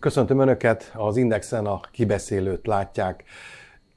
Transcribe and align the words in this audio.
Köszöntöm 0.00 0.38
Önöket, 0.38 0.92
az 0.94 1.16
Indexen 1.16 1.66
a 1.66 1.80
kibeszélőt 1.92 2.66
látják. 2.66 3.24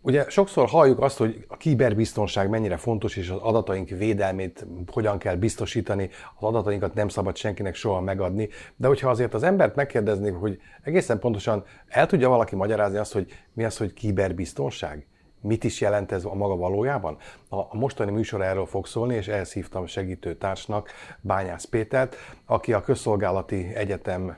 Ugye 0.02 0.26
sokszor 0.30 0.68
halljuk 0.68 1.02
azt, 1.02 1.18
hogy 1.18 1.46
a 1.48 1.58
kiberbiztonság 1.58 2.50
mennyire 2.50 2.78
fontos, 2.78 3.16
és 3.18 3.30
az 3.30 3.40
adataink 3.42 3.90
védelmét 3.90 4.66
hogyan 4.92 5.18
kell 5.18 5.36
biztosítani, 5.36 6.10
az 6.40 6.48
adatainkat 6.48 6.94
nem 6.94 7.08
szabad 7.08 7.36
senkinek 7.36 7.76
soha 7.76 8.02
megadni, 8.02 8.50
de 8.76 8.88
hogyha 8.88 9.10
azért 9.10 9.34
az 9.34 9.44
embert 9.44 9.76
megkérdeznék, 9.76 10.34
hogy 10.34 10.60
egészen 10.82 11.20
pontosan 11.20 11.64
el 11.88 12.06
tudja 12.06 12.30
valaki 12.30 12.56
magyarázni 12.56 12.98
azt, 12.98 13.14
hogy 13.14 13.32
mi 13.54 13.64
az, 13.64 13.78
hogy 13.78 13.94
kiberbiztonság? 13.94 15.06
Mit 15.44 15.64
is 15.64 15.82
jelent 15.82 16.12
ez 16.12 16.26
a 16.26 16.34
maga 16.34 16.56
valójában? 16.56 17.18
A 17.50 17.78
mostani 17.78 18.12
műsor 18.12 18.42
erről 18.42 18.66
fog 18.66 18.88
szólni, 18.88 19.16
és 19.16 19.28
ehhez 19.28 19.54
hívtam 19.54 19.86
segítő 19.86 20.36
társnak, 20.36 20.90
Bányász 21.22 21.66
Pétert, 21.66 22.16
aki 22.46 22.74
a 22.74 22.82
Közszolgálati 22.82 23.74
Egyetem 23.76 24.38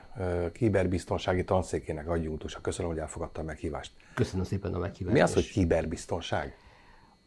kiberbiztonsági 0.52 1.44
tanszékének 1.44 2.08
adjunktusa. 2.08 2.60
Köszönöm, 2.60 2.90
hogy 2.90 3.00
elfogadta 3.00 3.40
a 3.40 3.44
meghívást. 3.44 3.92
Köszönöm 4.14 4.44
szépen 4.44 4.74
a 4.74 4.78
meghívást. 4.78 5.16
Mi 5.16 5.22
az, 5.22 5.34
hogy 5.34 5.50
kiberbiztonság? 5.50 6.56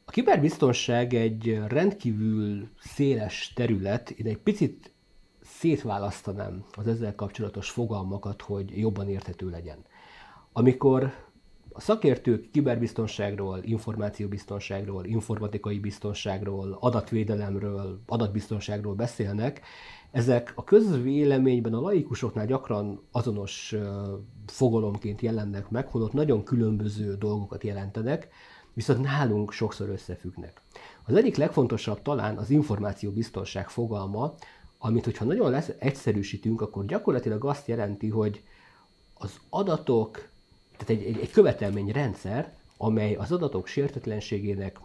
A 0.06 0.12
kiberbiztonság 0.12 1.14
egy 1.14 1.62
rendkívül 1.68 2.70
széles 2.80 3.54
terület. 3.56 4.10
Én 4.10 4.26
egy 4.26 4.38
picit 4.38 4.92
szétválasztanám 5.44 6.66
az 6.76 6.88
ezzel 6.88 7.16
kapcsolatos 7.16 7.70
fogalmakat, 7.70 8.42
hogy 8.42 8.78
jobban 8.78 9.10
érthető 9.10 9.50
legyen. 9.50 9.78
Amikor 10.54 11.14
szakértők 11.80 12.52
kiberbiztonságról, 12.52 13.60
információbiztonságról, 13.64 15.06
informatikai 15.06 15.80
biztonságról, 15.80 16.78
adatvédelemről, 16.80 18.00
adatbiztonságról 18.06 18.94
beszélnek, 18.94 19.62
ezek 20.12 20.52
a 20.56 20.64
közvéleményben 20.64 21.74
a 21.74 21.82
laikusoknál 21.82 22.46
gyakran 22.46 23.02
azonos 23.12 23.76
fogalomként 24.46 25.22
jelennek 25.22 25.70
meg, 25.70 25.88
holott 25.88 26.14
nagyon 26.14 26.44
különböző 26.44 27.16
dolgokat 27.16 27.64
jelentenek, 27.64 28.28
viszont 28.74 29.02
nálunk 29.02 29.52
sokszor 29.52 29.90
összefüggnek. 29.90 30.62
Az 31.06 31.16
egyik 31.16 31.36
legfontosabb 31.36 32.02
talán 32.02 32.38
az 32.38 32.50
információbiztonság 32.50 33.70
fogalma, 33.70 34.34
amit 34.78 35.06
hogyha 35.06 35.26
nagyon 35.26 35.52
lesz, 35.52 35.72
egyszerűsítünk, 35.80 36.62
akkor 36.62 36.86
gyakorlatilag 36.86 37.46
azt 37.46 37.68
jelenti, 37.68 38.10
hogy 38.10 38.44
az 39.14 39.40
adatok 39.50 40.29
tehát 40.80 41.04
egy, 41.04 41.16
egy, 41.16 41.22
egy 41.22 41.32
követelményrendszer, 41.32 42.54
amely 42.78 43.16
az 43.16 43.32
adatok 43.32 43.68
sértetlenségének, 43.68 44.80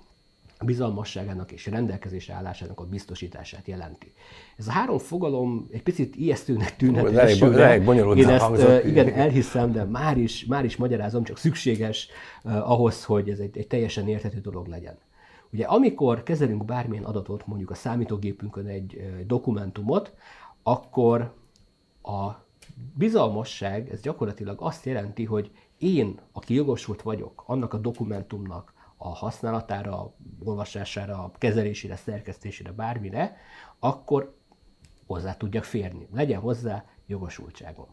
bizalmasságának 0.64 1.52
és 1.52 1.66
rendelkezésre 1.66 2.34
állásának 2.34 2.80
a 2.80 2.84
biztosítását 2.84 3.66
jelenti. 3.66 4.12
Ez 4.56 4.68
a 4.68 4.70
három 4.70 4.98
fogalom 4.98 5.68
egy 5.72 5.82
picit 5.82 6.16
ijesztőnek 6.16 6.76
tűnhet 6.76 7.04
Ó, 7.04 7.06
elsőre. 7.06 7.76
Én 8.14 8.28
ezt 8.28 8.44
hangzott, 8.44 8.84
igen, 8.84 9.12
elhiszem, 9.12 9.72
de 9.72 9.84
már 9.84 10.18
is, 10.18 10.44
már 10.44 10.64
is 10.64 10.76
magyarázom, 10.76 11.24
csak 11.24 11.38
szükséges 11.38 12.08
uh, 12.44 12.70
ahhoz, 12.70 13.04
hogy 13.04 13.30
ez 13.30 13.38
egy, 13.38 13.58
egy 13.58 13.66
teljesen 13.66 14.08
érthető 14.08 14.40
dolog 14.40 14.66
legyen. 14.66 14.98
Ugye 15.52 15.64
amikor 15.64 16.22
kezelünk 16.22 16.64
bármilyen 16.64 17.04
adatot, 17.04 17.46
mondjuk 17.46 17.70
a 17.70 17.74
számítógépünkön 17.74 18.66
egy 18.66 19.00
dokumentumot, 19.26 20.14
akkor 20.62 21.34
a 22.02 22.30
bizalmasság, 22.94 23.90
ez 23.90 24.00
gyakorlatilag 24.00 24.60
azt 24.60 24.84
jelenti, 24.84 25.24
hogy 25.24 25.50
én, 25.78 26.20
aki 26.32 26.54
jogosult 26.54 27.02
vagyok 27.02 27.42
annak 27.46 27.72
a 27.72 27.78
dokumentumnak 27.78 28.72
a 28.96 29.08
használatára, 29.08 30.14
olvasására, 30.44 31.30
kezelésére, 31.38 31.96
szerkesztésére, 31.96 32.72
bármire, 32.72 33.36
akkor 33.78 34.36
hozzá 35.06 35.36
tudjak 35.36 35.64
férni. 35.64 36.08
Legyen 36.12 36.40
hozzá 36.40 36.84
jogosultságom. 37.06 37.86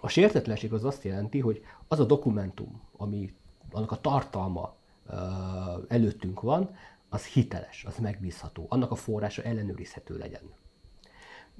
A 0.00 0.08
sértetlenség 0.08 0.72
az 0.72 0.84
azt 0.84 1.04
jelenti, 1.04 1.40
hogy 1.40 1.62
az 1.88 2.00
a 2.00 2.04
dokumentum, 2.04 2.82
ami 2.96 3.34
annak 3.70 3.90
a 3.90 4.00
tartalma 4.00 4.74
előttünk 5.88 6.40
van, 6.40 6.76
az 7.08 7.24
hiteles, 7.24 7.84
az 7.84 7.96
megbízható, 7.98 8.66
annak 8.68 8.90
a 8.90 8.94
forrása 8.94 9.42
ellenőrizhető 9.42 10.16
legyen. 10.18 10.42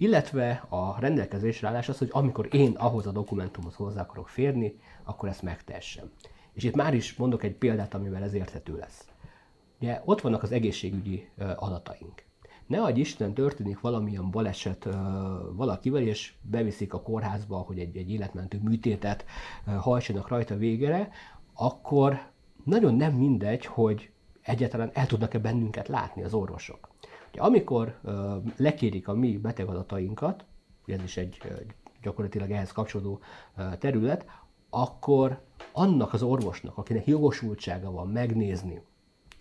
Illetve 0.00 0.66
a 0.68 1.00
rendelkezésre 1.00 1.68
állás 1.68 1.88
az, 1.88 1.98
hogy 1.98 2.08
amikor 2.10 2.48
én 2.52 2.72
ahhoz 2.76 3.06
a 3.06 3.12
dokumentumhoz 3.12 3.74
hozzá 3.74 4.00
akarok 4.00 4.28
férni, 4.28 4.78
akkor 5.04 5.28
ezt 5.28 5.42
megtessem. 5.42 6.10
És 6.52 6.64
itt 6.64 6.74
már 6.74 6.94
is 6.94 7.14
mondok 7.14 7.42
egy 7.42 7.54
példát, 7.54 7.94
amivel 7.94 8.22
ez 8.22 8.34
érthető 8.34 8.76
lesz. 8.76 9.08
Ugye 9.80 10.02
ott 10.04 10.20
vannak 10.20 10.42
az 10.42 10.52
egészségügyi 10.52 11.28
adataink. 11.56 12.24
Ne 12.66 12.82
adj 12.82 13.00
Isten, 13.00 13.34
történik 13.34 13.80
valamilyen 13.80 14.30
baleset 14.30 14.88
valakivel, 15.52 16.02
és 16.02 16.34
beviszik 16.42 16.94
a 16.94 17.02
kórházba, 17.02 17.56
hogy 17.56 17.78
egy, 17.78 17.96
egy 17.96 18.10
életmentő 18.10 18.60
műtétet 18.62 19.24
hajtsanak 19.64 20.28
rajta 20.28 20.56
végére, 20.56 21.08
akkor 21.54 22.20
nagyon 22.64 22.94
nem 22.94 23.12
mindegy, 23.12 23.64
hogy 23.64 24.10
egyáltalán 24.42 24.90
el 24.92 25.06
tudnak-e 25.06 25.38
bennünket 25.38 25.88
látni 25.88 26.22
az 26.22 26.34
orvosok. 26.34 26.87
Amikor 27.38 27.98
lekérik 28.56 29.08
a 29.08 29.14
mi 29.14 29.38
betegadatainkat, 29.38 30.44
ez 30.86 31.02
is 31.02 31.16
egy 31.16 31.38
gyakorlatilag 32.02 32.50
ehhez 32.50 32.72
kapcsolódó 32.72 33.20
terület, 33.78 34.26
akkor 34.70 35.40
annak 35.72 36.12
az 36.12 36.22
orvosnak, 36.22 36.78
akinek 36.78 37.06
jogosultsága 37.06 37.90
van 37.90 38.08
megnézni, 38.08 38.80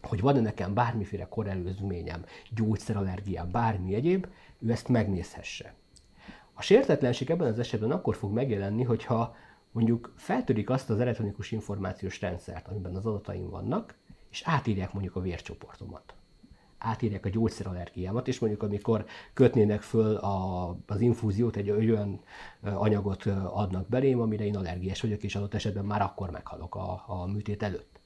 hogy 0.01 0.21
van-e 0.21 0.39
nekem 0.39 0.73
bármiféle 0.73 1.27
korelőzményem, 1.27 2.25
gyógyszerallergiám, 2.55 3.51
bármi 3.51 3.93
egyéb, 3.93 4.27
ő 4.59 4.71
ezt 4.71 4.87
megnézhesse. 4.87 5.73
A 6.53 6.61
sértetlenség 6.61 7.29
ebben 7.29 7.47
az 7.47 7.59
esetben 7.59 7.91
akkor 7.91 8.15
fog 8.15 8.33
megjelenni, 8.33 8.83
hogyha 8.83 9.35
mondjuk 9.71 10.13
feltörik 10.15 10.69
azt 10.69 10.89
az 10.89 10.99
elektronikus 10.99 11.51
információs 11.51 12.21
rendszert, 12.21 12.67
amiben 12.67 12.95
az 12.95 13.05
adataim 13.05 13.49
vannak, 13.49 13.95
és 14.31 14.41
átírják 14.45 14.93
mondjuk 14.93 15.15
a 15.15 15.21
vércsoportomat 15.21 16.16
átírják 16.77 17.25
a 17.25 17.29
gyógyszerallergiámat, 17.29 18.27
és 18.27 18.39
mondjuk 18.39 18.63
amikor 18.63 19.05
kötnének 19.33 19.81
föl 19.81 20.15
a, 20.15 20.69
az 20.87 21.01
infúziót, 21.01 21.55
egy 21.55 21.69
olyan 21.69 22.19
anyagot 22.61 23.25
adnak 23.43 23.87
belém, 23.87 24.19
amire 24.19 24.45
én 24.45 24.55
allergiás 24.55 25.01
vagyok, 25.01 25.23
és 25.23 25.35
adott 25.35 25.53
esetben 25.53 25.85
már 25.85 26.01
akkor 26.01 26.29
meghalok 26.29 26.75
a, 26.75 27.03
a 27.07 27.25
műtét 27.25 27.63
előtt. 27.63 27.99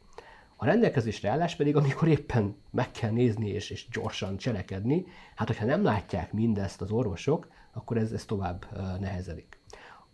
A 0.55 0.65
rendelkezésre 0.65 1.29
állás 1.29 1.55
pedig, 1.55 1.75
amikor 1.75 2.07
éppen 2.07 2.55
meg 2.71 2.91
kell 2.91 3.11
nézni 3.11 3.49
és, 3.49 3.69
és 3.69 3.87
gyorsan 3.91 4.37
cselekedni, 4.37 5.05
hát 5.35 5.47
hogyha 5.47 5.65
nem 5.65 5.83
látják 5.83 6.33
mindezt 6.33 6.81
az 6.81 6.91
orvosok, 6.91 7.47
akkor 7.73 7.97
ez, 7.97 8.11
ez 8.11 8.25
tovább 8.25 8.65
nehezedik. 8.99 9.59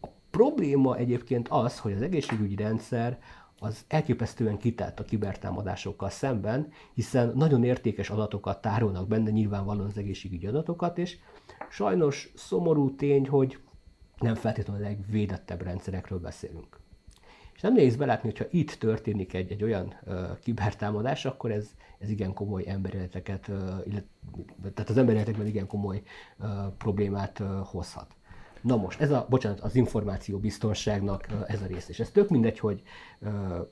A 0.02 0.08
probléma 0.30 0.96
egyébként 0.96 1.48
az, 1.48 1.80
hogy 1.80 1.92
az 1.94 2.02
egészségügyi 2.02 2.56
rendszer 2.56 3.20
az 3.60 3.86
elképesztően 3.88 4.58
kitett 4.58 5.00
a 5.00 5.04
kibertámadásokkal 5.04 6.10
szemben, 6.10 6.72
hiszen 6.94 7.32
nagyon 7.36 7.64
értékes 7.64 8.10
adatokat 8.10 8.62
tárolnak 8.62 9.08
benne, 9.08 9.30
nyilvánvalóan 9.30 9.88
az 9.88 9.98
egészségügyi 9.98 10.48
adatokat, 10.48 10.98
és 10.98 11.18
sajnos 11.70 12.32
szomorú 12.36 12.96
tény, 12.96 13.28
hogy 13.28 13.60
nem 14.20 14.36
feltétlenül 14.36 14.84
a 14.84 14.88
legvédettebb 14.88 15.62
rendszerekről 15.62 16.20
beszélünk. 16.20 16.80
És 17.54 17.62
nem 17.62 17.74
nehéz 17.74 17.96
belátni, 17.96 18.30
hogyha 18.30 18.46
itt 18.50 18.72
történik 18.72 19.34
egy, 19.34 19.52
egy 19.52 19.64
olyan 19.64 19.94
uh, 20.06 20.40
kibertámadás, 20.40 21.26
akkor 21.26 21.52
ez, 21.52 21.70
ez 22.00 22.10
igen 22.10 22.34
komoly 22.34 22.64
emberéleteket, 22.68 23.48
uh, 23.48 23.56
illet, 23.86 24.06
tehát 24.74 24.90
az 24.90 24.98
emberéletekben 24.98 25.48
igen 25.48 25.68
komoly 25.68 26.02
uh, 26.40 26.48
problémát 26.78 27.40
uh, 27.40 27.48
hozhat. 27.48 28.17
Na 28.62 28.76
most, 28.76 29.02
ez 29.02 29.12
a, 29.12 29.26
bocsánat, 29.30 29.60
az 29.60 29.76
információ 29.76 30.38
biztonságnak 30.38 31.28
ez 31.48 31.62
a 31.62 31.66
rész. 31.66 31.90
És 31.90 32.00
ez 32.00 32.10
tök 32.12 32.30
mindegy, 32.30 32.60
hogy 32.60 32.82
uh, 33.20 33.32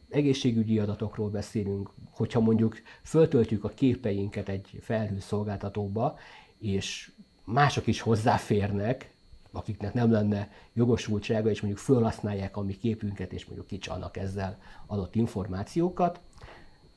egészségügyi 0.09 0.79
adatokról 0.79 1.29
beszélünk, 1.29 1.90
hogyha 2.12 2.40
mondjuk 2.40 2.78
föltöltjük 3.03 3.63
a 3.63 3.69
képeinket 3.69 4.50
egy 4.50 4.78
felhőszolgáltatóba, 4.81 6.18
és 6.59 7.12
mások 7.44 7.88
is 7.88 8.01
hozzáférnek, 8.01 9.13
akiknek 9.51 9.94
nem 9.94 10.12
lenne 10.12 10.50
jogosultsága, 10.74 11.50
és 11.50 11.62
mondjuk 11.62 11.83
felhasználják 11.83 12.57
a 12.57 12.62
mi 12.62 12.77
képünket, 12.77 13.33
és 13.33 13.45
mondjuk 13.45 13.68
kicsalnak 13.68 14.18
ezzel 14.18 14.57
adott 14.86 15.15
információkat. 15.15 16.19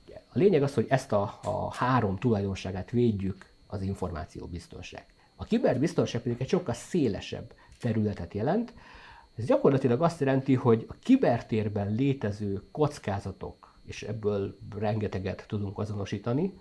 A 0.09 0.39
lényeg 0.39 0.63
az, 0.63 0.75
hogy 0.75 0.87
ezt 0.89 1.13
a, 1.13 1.39
a 1.43 1.75
három 1.75 2.17
tulajdonságát 2.17 2.91
védjük 2.91 3.47
az 3.67 3.83
információbiztonság. 3.83 5.07
A 5.37 5.45
kiberbiztonság 5.45 6.23
pedig 6.23 6.41
egy 6.41 6.49
sokkal 6.49 6.75
szélesebb 6.75 7.53
területet 7.81 8.35
jelent. 8.35 8.75
Ez 9.37 9.45
gyakorlatilag 9.45 10.03
azt 10.03 10.21
jelenti, 10.21 10.55
hogy 10.55 10.87
a 10.89 10.95
kibertérben 11.03 11.93
létező 11.93 12.63
kockázatok, 12.73 13.75
és 13.85 14.03
ebből 14.03 14.59
rengeteget 14.79 15.45
tudunk 15.49 15.79
azonosítani, 15.79 16.59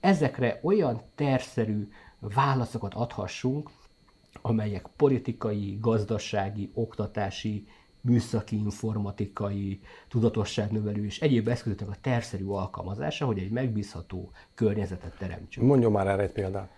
ezekre 0.00 0.60
olyan 0.62 1.02
terszerű 1.14 1.88
válaszokat 2.20 2.94
adhassunk, 2.94 3.70
amelyek 4.42 4.86
politikai, 4.96 5.78
gazdasági, 5.80 6.70
oktatási, 6.74 7.66
műszaki, 8.00 8.56
informatikai, 8.56 9.80
tudatosságnövelő 10.08 11.04
és 11.04 11.20
egyéb 11.20 11.48
eszközöknek 11.48 11.88
a 11.88 11.96
terszerű 12.00 12.46
alkalmazása, 12.46 13.26
hogy 13.26 13.38
egy 13.38 13.50
megbízható 13.50 14.30
környezetet 14.54 15.16
teremtsünk. 15.18 15.66
Mondjon 15.66 15.92
már 15.92 16.06
erre 16.06 16.22
egy 16.22 16.32
példát. 16.32 16.70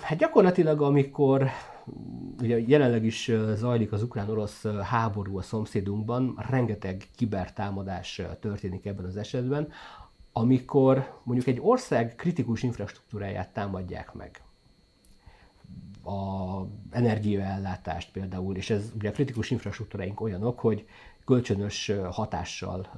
Hát 0.00 0.18
gyakorlatilag, 0.18 0.82
amikor 0.82 1.48
ugye 2.40 2.58
jelenleg 2.58 3.04
is 3.04 3.30
zajlik 3.54 3.92
az 3.92 4.02
ukrán-orosz 4.02 4.66
háború 4.82 5.38
a 5.38 5.42
szomszédunkban, 5.42 6.44
rengeteg 6.50 7.04
kibertámadás 7.16 8.22
történik 8.40 8.86
ebben 8.86 9.04
az 9.04 9.16
esetben, 9.16 9.68
amikor 10.32 11.20
mondjuk 11.22 11.48
egy 11.48 11.58
ország 11.60 12.14
kritikus 12.14 12.62
infrastruktúráját 12.62 13.52
támadják 13.52 14.14
meg, 14.14 14.42
a 16.04 16.62
energiaellátást 16.90 18.12
például, 18.12 18.56
és 18.56 18.70
ez 18.70 18.92
ugye 18.94 19.08
a 19.08 19.12
kritikus 19.12 19.50
infrastruktúráink 19.50 20.20
olyanok, 20.20 20.60
hogy 20.60 20.86
kölcsönös 21.24 21.92
hatással 22.10 22.88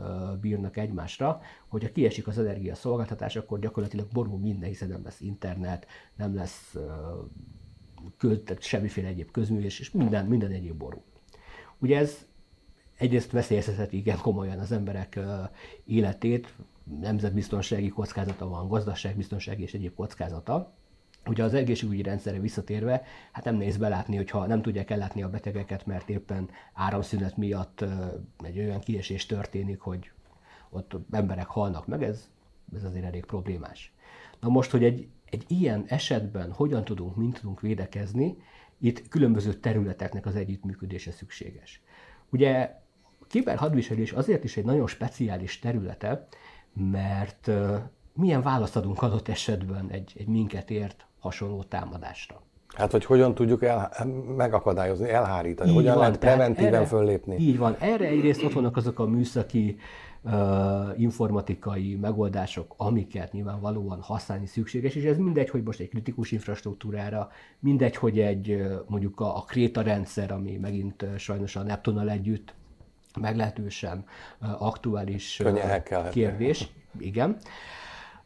bírnak 0.40 0.76
egymásra, 0.76 1.40
hogyha 1.68 1.92
kiesik 1.92 2.26
az 2.26 2.38
energiaszolgáltatás, 2.38 3.36
akkor 3.36 3.58
gyakorlatilag 3.58 4.08
borul 4.12 4.38
minden, 4.38 4.68
hiszen 4.68 4.88
nem 4.88 5.04
lesz 5.04 5.20
internet, 5.20 5.86
nem 6.16 6.34
lesz 6.34 6.76
költ, 8.16 8.62
semmiféle 8.62 9.08
egyéb 9.08 9.30
közművés, 9.30 9.80
és 9.80 9.90
minden, 9.90 10.26
minden 10.26 10.50
egyéb 10.50 10.76
borul. 10.76 11.02
Ugye 11.78 11.98
ez 11.98 12.26
egyrészt 12.98 13.30
veszélyeztetheti 13.30 13.96
igen 13.96 14.18
komolyan 14.18 14.58
az 14.58 14.72
emberek 14.72 15.18
életét, 15.84 16.54
nemzetbiztonsági 17.00 17.88
kockázata 17.88 18.48
van, 18.48 18.68
gazdaságbiztonsági 18.68 19.62
és 19.62 19.74
egyéb 19.74 19.94
kockázata, 19.94 20.74
Ugye 21.26 21.44
az 21.44 21.54
egészségügyi 21.54 22.02
rendszerre 22.02 22.38
visszatérve, 22.38 23.02
hát 23.32 23.44
nem 23.44 23.56
néz 23.56 23.76
belátni, 23.76 24.16
hogyha 24.16 24.46
nem 24.46 24.62
tudják 24.62 24.90
ellátni 24.90 25.22
a 25.22 25.28
betegeket, 25.28 25.86
mert 25.86 26.08
éppen 26.08 26.50
áramszünet 26.72 27.36
miatt 27.36 27.84
egy 28.38 28.58
olyan 28.58 28.80
kiesés 28.80 29.26
történik, 29.26 29.80
hogy 29.80 30.10
ott 30.70 30.96
emberek 31.10 31.46
halnak 31.46 31.86
meg, 31.86 32.02
ez, 32.02 32.28
ez 32.74 32.84
azért 32.84 33.04
elég 33.04 33.24
problémás. 33.24 33.92
Na 34.40 34.48
most, 34.48 34.70
hogy 34.70 34.84
egy, 34.84 35.08
egy 35.30 35.44
ilyen 35.48 35.84
esetben 35.86 36.52
hogyan 36.52 36.84
tudunk, 36.84 37.16
mint 37.16 37.40
tudunk 37.40 37.60
védekezni, 37.60 38.36
itt 38.80 39.08
különböző 39.08 39.54
területeknek 39.54 40.26
az 40.26 40.36
együttműködése 40.36 41.10
szükséges. 41.10 41.82
Ugye 42.30 42.74
kiberhadviselés 43.28 44.12
azért 44.12 44.44
is 44.44 44.56
egy 44.56 44.64
nagyon 44.64 44.86
speciális 44.86 45.58
területe, 45.58 46.28
mert 46.72 47.50
milyen 48.12 48.42
választ 48.42 48.76
adunk 48.76 49.02
adott 49.02 49.28
esetben 49.28 49.88
egy, 49.90 50.12
egy 50.18 50.26
minket 50.26 50.70
ért 50.70 51.06
hasonló 51.18 51.62
támadásra. 51.62 52.42
Hát, 52.76 52.90
hogy 52.90 53.04
hogyan 53.04 53.34
tudjuk 53.34 53.62
el, 53.62 53.90
megakadályozni, 54.36 55.08
elhárítani, 55.08 55.70
így 55.70 55.76
hogyan 55.76 55.94
van, 55.94 56.02
lehet 56.02 56.18
preventíven 56.18 56.74
erre, 56.74 56.86
föllépni. 56.86 57.36
Így 57.36 57.58
van. 57.58 57.76
Erre 57.78 58.06
egyrészt 58.06 58.42
ott 58.42 58.52
vannak 58.52 58.76
azok 58.76 58.98
a 58.98 59.06
műszaki, 59.06 59.76
informatikai 60.96 61.96
megoldások, 61.96 62.74
amiket 62.76 63.32
nyilvánvalóan 63.32 64.00
használni 64.00 64.46
szükséges, 64.46 64.94
és 64.94 65.04
ez 65.04 65.16
mindegy, 65.16 65.50
hogy 65.50 65.62
most 65.62 65.80
egy 65.80 65.88
kritikus 65.88 66.32
infrastruktúrára, 66.32 67.30
mindegy, 67.58 67.96
hogy 67.96 68.18
egy 68.18 68.62
mondjuk 68.86 69.20
a, 69.20 69.36
a 69.36 69.40
Kréta 69.40 69.80
rendszer, 69.82 70.32
ami 70.32 70.56
megint 70.56 71.04
sajnos 71.18 71.56
a 71.56 71.62
Neptunnal 71.62 72.10
együtt 72.10 72.54
meglehetősen 73.20 74.04
aktuális 74.58 75.42
kérdés. 76.10 76.70
Igen. 76.98 77.36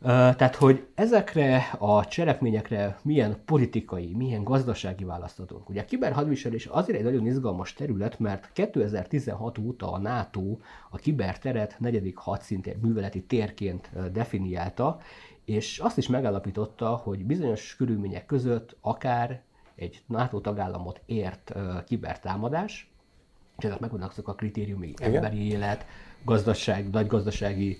Tehát, 0.05 0.55
hogy 0.55 0.87
ezekre 0.95 1.57
a 1.79 2.05
cselekményekre 2.05 2.99
milyen 3.03 3.37
politikai, 3.45 4.15
milyen 4.15 4.45
gazdasági 4.45 5.05
választ 5.05 5.41
adunk. 5.41 5.69
Ugye 5.69 5.81
a 5.81 5.85
kiberhadviselés 5.85 6.67
azért 6.67 6.99
egy 6.99 7.05
nagyon 7.05 7.27
izgalmas 7.27 7.73
terület, 7.73 8.19
mert 8.19 8.51
2016 8.53 9.59
óta 9.59 9.93
a 9.93 9.99
NATO 9.99 10.57
a 10.91 10.97
kiberteret 10.97 11.77
negyedik 11.79 12.17
hadszint 12.17 12.83
műveleti 12.83 13.23
térként 13.23 13.91
definiálta, 14.13 14.99
és 15.45 15.79
azt 15.79 15.99
is 15.99 16.09
megállapította, 16.09 16.89
hogy 16.89 17.25
bizonyos 17.25 17.77
körülmények 17.77 18.27
között 18.27 18.77
akár 18.81 19.43
egy 19.75 20.03
NATO 20.07 20.41
tagállamot 20.41 21.01
ért 21.07 21.55
kibertámadás, 21.87 22.94
és 23.59 23.65
ezek 23.65 23.79
megvannak 23.81 24.11
azok 24.11 24.29
a 24.29 24.35
kritériumi, 24.35 24.95
emberi 24.97 25.51
élet, 25.51 25.87
gazdaság, 26.25 26.91
nagy 26.91 27.07
gazdasági 27.07 27.79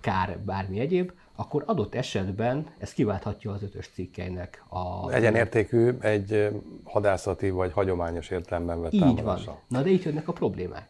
kár, 0.00 0.38
bármi 0.38 0.80
egyéb, 0.80 1.12
akkor 1.34 1.62
adott 1.66 1.94
esetben 1.94 2.66
ez 2.78 2.92
kiválthatja 2.92 3.52
az 3.52 3.62
ötös 3.62 3.90
cikkeinek 3.94 4.64
a... 4.68 5.10
Egyenértékű 5.10 5.96
egy 6.00 6.48
hadászati 6.84 7.50
vagy 7.50 7.72
hagyományos 7.72 8.30
értelemben 8.30 8.80
vett 8.80 8.92
Így 8.92 9.22
van. 9.22 9.40
Na 9.68 9.82
de 9.82 9.90
itt 9.90 10.02
jönnek 10.02 10.28
a 10.28 10.32
problémák. 10.32 10.88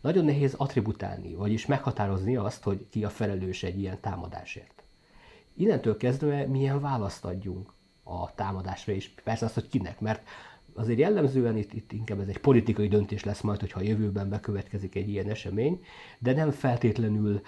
Nagyon 0.00 0.24
nehéz 0.24 0.54
attributálni, 0.56 1.34
vagyis 1.34 1.66
meghatározni 1.66 2.36
azt, 2.36 2.62
hogy 2.62 2.86
ki 2.90 3.04
a 3.04 3.08
felelős 3.08 3.62
egy 3.62 3.80
ilyen 3.80 4.00
támadásért. 4.00 4.82
Innentől 5.54 5.96
kezdve 5.96 6.46
milyen 6.46 6.80
választ 6.80 7.24
adjunk 7.24 7.72
a 8.02 8.34
támadásra, 8.34 8.92
és 8.92 9.10
persze 9.24 9.44
azt, 9.44 9.54
hogy 9.54 9.68
kinek, 9.68 10.00
mert 10.00 10.28
azért 10.76 10.98
jellemzően 10.98 11.56
itt, 11.56 11.72
itt 11.72 11.92
inkább 11.92 12.20
ez 12.20 12.28
egy 12.28 12.38
politikai 12.38 12.88
döntés 12.88 13.24
lesz 13.24 13.40
majd, 13.40 13.60
hogyha 13.60 13.80
a 13.80 13.82
jövőben 13.82 14.28
bekövetkezik 14.28 14.94
egy 14.94 15.08
ilyen 15.08 15.28
esemény, 15.28 15.84
de 16.18 16.32
nem 16.32 16.50
feltétlenül 16.50 17.40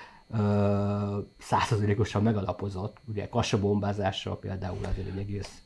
százszerzelékosan 1.39 2.23
megalapozott. 2.23 2.97
Ugye 3.09 3.29
kassabombázással 3.29 4.39
például 4.39 4.85
azért 4.91 5.09
egy 5.09 5.19
egész 5.19 5.63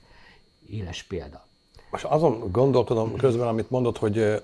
éles 0.69 1.03
példa. 1.03 1.47
Most 1.91 2.05
azon 2.05 2.51
gondolkodom 2.51 3.17
közben, 3.17 3.49
amit 3.49 3.71
hogy, 3.71 3.99
hogy 3.99 4.43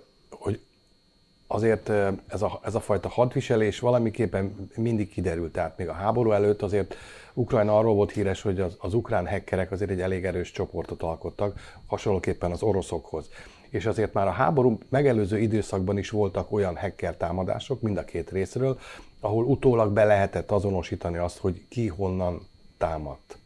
azért 1.49 1.89
ez 2.27 2.43
a, 2.43 2.61
ez 2.63 2.75
a 2.75 2.81
fajta 2.81 3.09
hadviselés 3.09 3.79
valamiképpen 3.79 4.71
mindig 4.77 5.11
kiderült. 5.11 5.53
Tehát 5.53 5.79
még 5.79 5.89
a 5.89 5.93
háború 5.93 6.31
előtt 6.31 6.63
azért 6.63 6.95
Ukrajna 7.35 7.79
arról 7.79 7.95
volt 7.95 8.13
híres, 8.13 8.43
hogy 8.43 8.61
az, 8.61 8.77
az 8.79 8.95
ukrán 8.95 9.27
hekkerek 9.27 9.71
azért 9.71 9.91
egy 9.91 10.01
elég 10.01 10.25
erős 10.25 10.51
csoportot 10.51 11.03
alkottak, 11.03 11.61
hasonlóképpen 11.87 12.51
az 12.51 12.63
oroszokhoz. 12.63 13.31
És 13.69 13.87
azért 13.87 14.13
már 14.13 14.27
a 14.27 14.31
háború 14.31 14.79
megelőző 14.89 15.39
időszakban 15.39 15.99
is 15.99 16.11
voltak 16.11 16.53
olyan 16.53 16.77
hacker 16.77 17.17
támadások 17.17 17.81
mind 17.81 17.97
a 17.97 18.05
két 18.05 18.31
részről, 18.31 18.79
ahol 19.21 19.45
utólag 19.45 19.93
be 19.93 20.05
lehetett 20.05 20.51
azonosítani 20.51 21.17
azt, 21.17 21.39
hogy 21.39 21.63
ki 21.69 21.87
honnan 21.87 22.47
támadt. 22.79 23.39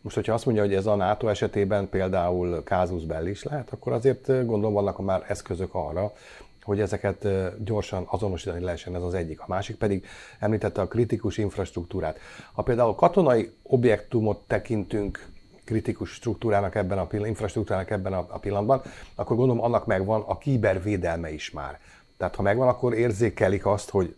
Most, 0.00 0.16
hogyha 0.16 0.32
azt 0.32 0.44
mondja, 0.44 0.62
hogy 0.62 0.74
ez 0.74 0.86
a 0.86 0.94
NATO 0.94 1.28
esetében 1.28 1.88
például 1.88 2.62
kázus 2.62 3.04
belli 3.04 3.30
is 3.30 3.42
lehet, 3.42 3.72
akkor 3.72 3.92
azért 3.92 4.26
gondolom 4.26 4.72
vannak 4.72 5.04
már 5.04 5.24
eszközök 5.28 5.74
arra, 5.74 6.12
hogy 6.64 6.80
ezeket 6.80 7.28
gyorsan 7.64 8.04
azonosítani 8.06 8.64
lehessen, 8.64 8.94
ez 8.94 9.02
az 9.02 9.14
egyik. 9.14 9.40
A 9.40 9.44
másik 9.48 9.76
pedig 9.76 10.06
említette 10.38 10.80
a 10.80 10.88
kritikus 10.88 11.38
infrastruktúrát. 11.38 12.18
Ha 12.52 12.62
például 12.62 12.94
katonai 12.94 13.50
objektumot 13.62 14.46
tekintünk 14.46 15.28
kritikus 15.64 16.10
struktúrának 16.10 16.74
ebben 16.74 16.98
a 16.98 17.06
pillanatban, 17.06 17.28
infrastruktúrának 17.28 17.90
ebben 17.90 18.12
a 18.12 18.38
pillanatban, 18.38 18.82
akkor 19.14 19.36
gondolom 19.36 19.64
annak 19.64 19.86
megvan 19.86 20.22
a 20.26 20.38
kibervédelme 20.38 21.32
is 21.32 21.50
már. 21.50 21.78
Tehát 22.16 22.34
ha 22.34 22.42
megvan, 22.42 22.68
akkor 22.68 22.94
érzékelik 22.94 23.66
azt, 23.66 23.90
hogy 23.90 24.16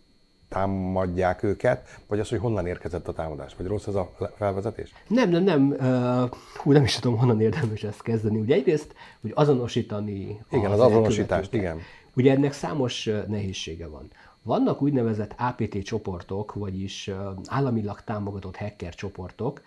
támadják 0.49 1.43
őket, 1.43 1.99
vagy 2.07 2.19
az, 2.19 2.29
hogy 2.29 2.39
honnan 2.39 2.67
érkezett 2.67 3.07
a 3.07 3.13
támadás? 3.13 3.55
Vagy 3.57 3.67
rossz 3.67 3.87
ez 3.87 3.95
a 3.95 4.11
felvezetés? 4.35 4.93
Nem, 5.07 5.29
nem, 5.29 5.43
nem. 5.43 5.75
Uh, 5.79 6.29
hú, 6.55 6.71
nem 6.71 6.83
is 6.83 6.95
tudom, 6.95 7.17
honnan 7.17 7.41
érdemes 7.41 7.83
ezt 7.83 8.01
kezdeni. 8.01 8.39
Ugye 8.39 8.55
egyrészt, 8.55 8.93
hogy 9.21 9.31
azonosítani 9.35 10.39
Igen, 10.51 10.71
az, 10.71 10.79
az 10.79 10.85
azonosítást, 10.85 11.53
igen. 11.53 11.79
Ugye 12.17 12.31
ennek 12.31 12.53
számos 12.53 13.09
nehézsége 13.27 13.87
van. 13.87 14.11
Vannak 14.41 14.81
úgynevezett 14.81 15.35
APT 15.37 15.83
csoportok, 15.83 16.53
vagyis 16.53 17.11
államilag 17.45 18.01
támogatott 18.01 18.55
hacker 18.55 18.95
csoportok, 18.95 19.61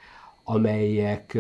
amelyek 0.45 1.39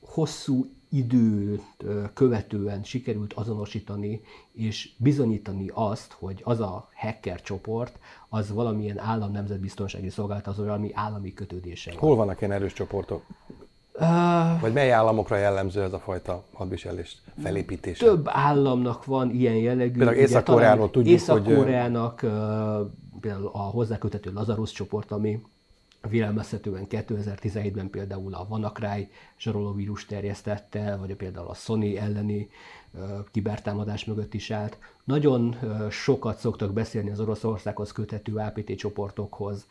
hosszú 0.00 0.70
időt 0.88 1.84
követően 2.14 2.82
sikerült 2.82 3.32
azonosítani 3.32 4.20
és 4.52 4.90
bizonyítani 4.96 5.70
azt, 5.74 6.12
hogy 6.12 6.40
az 6.44 6.60
a 6.60 6.88
hacker 6.94 7.40
csoport 7.40 7.98
az 8.28 8.52
valamilyen 8.52 8.98
állam 8.98 9.32
nemzetbiztonsági 9.32 10.08
szolgálat, 10.08 10.46
az 10.46 10.56
valami 10.56 10.90
állami 10.94 11.34
kötődése. 11.34 11.92
Hol 11.96 12.16
vannak 12.16 12.40
ilyen 12.40 12.52
erős 12.52 12.72
csoportok? 12.72 13.24
Uh, 14.00 14.60
Vagy 14.60 14.72
mely 14.72 14.92
államokra 14.92 15.36
jellemző 15.36 15.82
ez 15.82 15.92
a 15.92 15.98
fajta 15.98 16.44
hadviselés 16.52 17.16
felépítése? 17.42 18.04
Több 18.04 18.28
államnak 18.28 19.04
van 19.04 19.30
ilyen 19.30 19.54
jellegű. 19.54 19.98
Például 19.98 20.16
Észak-Koreáról 20.16 20.90
tudjuk, 20.90 21.14
Észak-Koreának, 21.14 22.20
hogy... 22.20 22.30
Uh, 22.30 22.90
például 23.20 23.50
a 23.52 23.58
hozzákötető 23.58 24.32
Lazarus 24.32 24.72
csoport, 24.72 25.10
ami 25.10 25.42
vélelmezhetően 26.08 26.86
2017-ben 26.90 27.90
például 27.90 28.34
a 28.34 28.46
WannaCry 28.48 29.08
zsarolóvírus 29.38 30.06
terjesztette, 30.06 30.96
vagy 30.96 31.14
például 31.14 31.48
a 31.48 31.54
Sony 31.54 31.96
elleni 31.96 32.48
uh, 32.90 33.00
kibertámadás 33.30 34.04
mögött 34.04 34.34
is 34.34 34.50
állt. 34.50 34.78
Nagyon 35.04 35.56
uh, 35.62 35.90
sokat 35.90 36.38
szoktak 36.38 36.72
beszélni 36.72 37.10
az 37.10 37.20
Oroszországhoz 37.20 37.92
kötető 37.92 38.34
APT 38.34 38.76
csoportokhoz, 38.76 39.66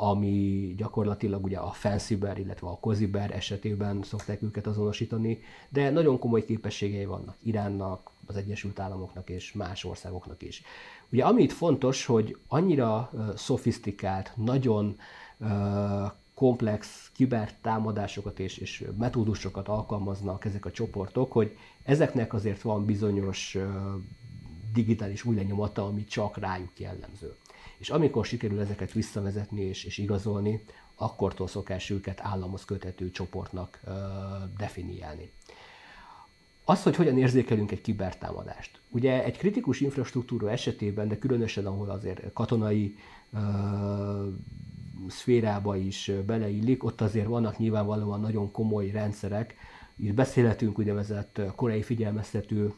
ami 0.00 0.74
gyakorlatilag 0.76 1.44
ugye 1.44 1.58
a 1.58 1.70
Fancyber, 1.70 2.38
illetve 2.38 2.68
a 2.68 2.78
Koziber 2.80 3.30
esetében 3.30 4.02
szokták 4.02 4.42
őket 4.42 4.66
azonosítani, 4.66 5.38
de 5.68 5.90
nagyon 5.90 6.18
komoly 6.18 6.44
képességei 6.44 7.04
vannak 7.04 7.36
Iránnak, 7.42 8.10
az 8.26 8.36
Egyesült 8.36 8.78
Államoknak 8.78 9.30
és 9.30 9.52
más 9.52 9.84
országoknak 9.84 10.42
is. 10.42 10.62
Ugye 11.12 11.24
amit 11.24 11.52
fontos, 11.52 12.06
hogy 12.06 12.36
annyira 12.48 13.10
uh, 13.12 13.34
szofisztikált, 13.34 14.32
nagyon 14.36 14.96
uh, 15.38 15.48
komplex 16.34 17.10
kibertámadásokat 17.14 18.38
és, 18.38 18.58
és 18.58 18.84
metódusokat 18.98 19.68
alkalmaznak 19.68 20.44
ezek 20.44 20.64
a 20.64 20.70
csoportok, 20.70 21.32
hogy 21.32 21.56
ezeknek 21.82 22.34
azért 22.34 22.62
van 22.62 22.84
bizonyos 22.84 23.56
digitális 24.78 25.24
új 25.24 25.34
lenyomata, 25.34 25.86
ami 25.86 26.04
csak 26.04 26.36
rájuk 26.36 26.80
jellemző. 26.80 27.34
És 27.76 27.90
amikor 27.90 28.24
sikerül 28.24 28.60
ezeket 28.60 28.92
visszavezetni 28.92 29.60
és, 29.60 29.84
és 29.84 29.98
igazolni, 29.98 30.64
akkortól 30.94 31.46
szokás 31.48 31.90
őket 31.90 32.20
államhoz 32.22 32.64
kötető 32.64 33.10
csoportnak 33.10 33.80
ö, 33.84 33.90
definiálni. 34.58 35.30
Az, 36.64 36.82
hogy 36.82 36.96
hogyan 36.96 37.18
érzékelünk 37.18 37.70
egy 37.70 37.80
kibertámadást. 37.80 38.80
Ugye 38.90 39.24
egy 39.24 39.38
kritikus 39.38 39.80
infrastruktúra 39.80 40.50
esetében, 40.50 41.08
de 41.08 41.18
különösen 41.18 41.66
ahol 41.66 41.90
azért 41.90 42.32
katonai 42.32 42.96
ö, 43.32 43.38
szférába 45.08 45.76
is 45.76 46.10
beleillik, 46.26 46.84
ott 46.84 47.00
azért 47.00 47.26
vannak 47.26 47.58
nyilvánvalóan 47.58 48.20
nagyon 48.20 48.50
komoly 48.50 48.90
rendszerek, 48.90 49.54
itt 49.98 50.14
beszélhetünk 50.14 50.78
úgynevezett 50.78 51.40
korai 51.54 51.82
figyelmeztető 51.82 52.72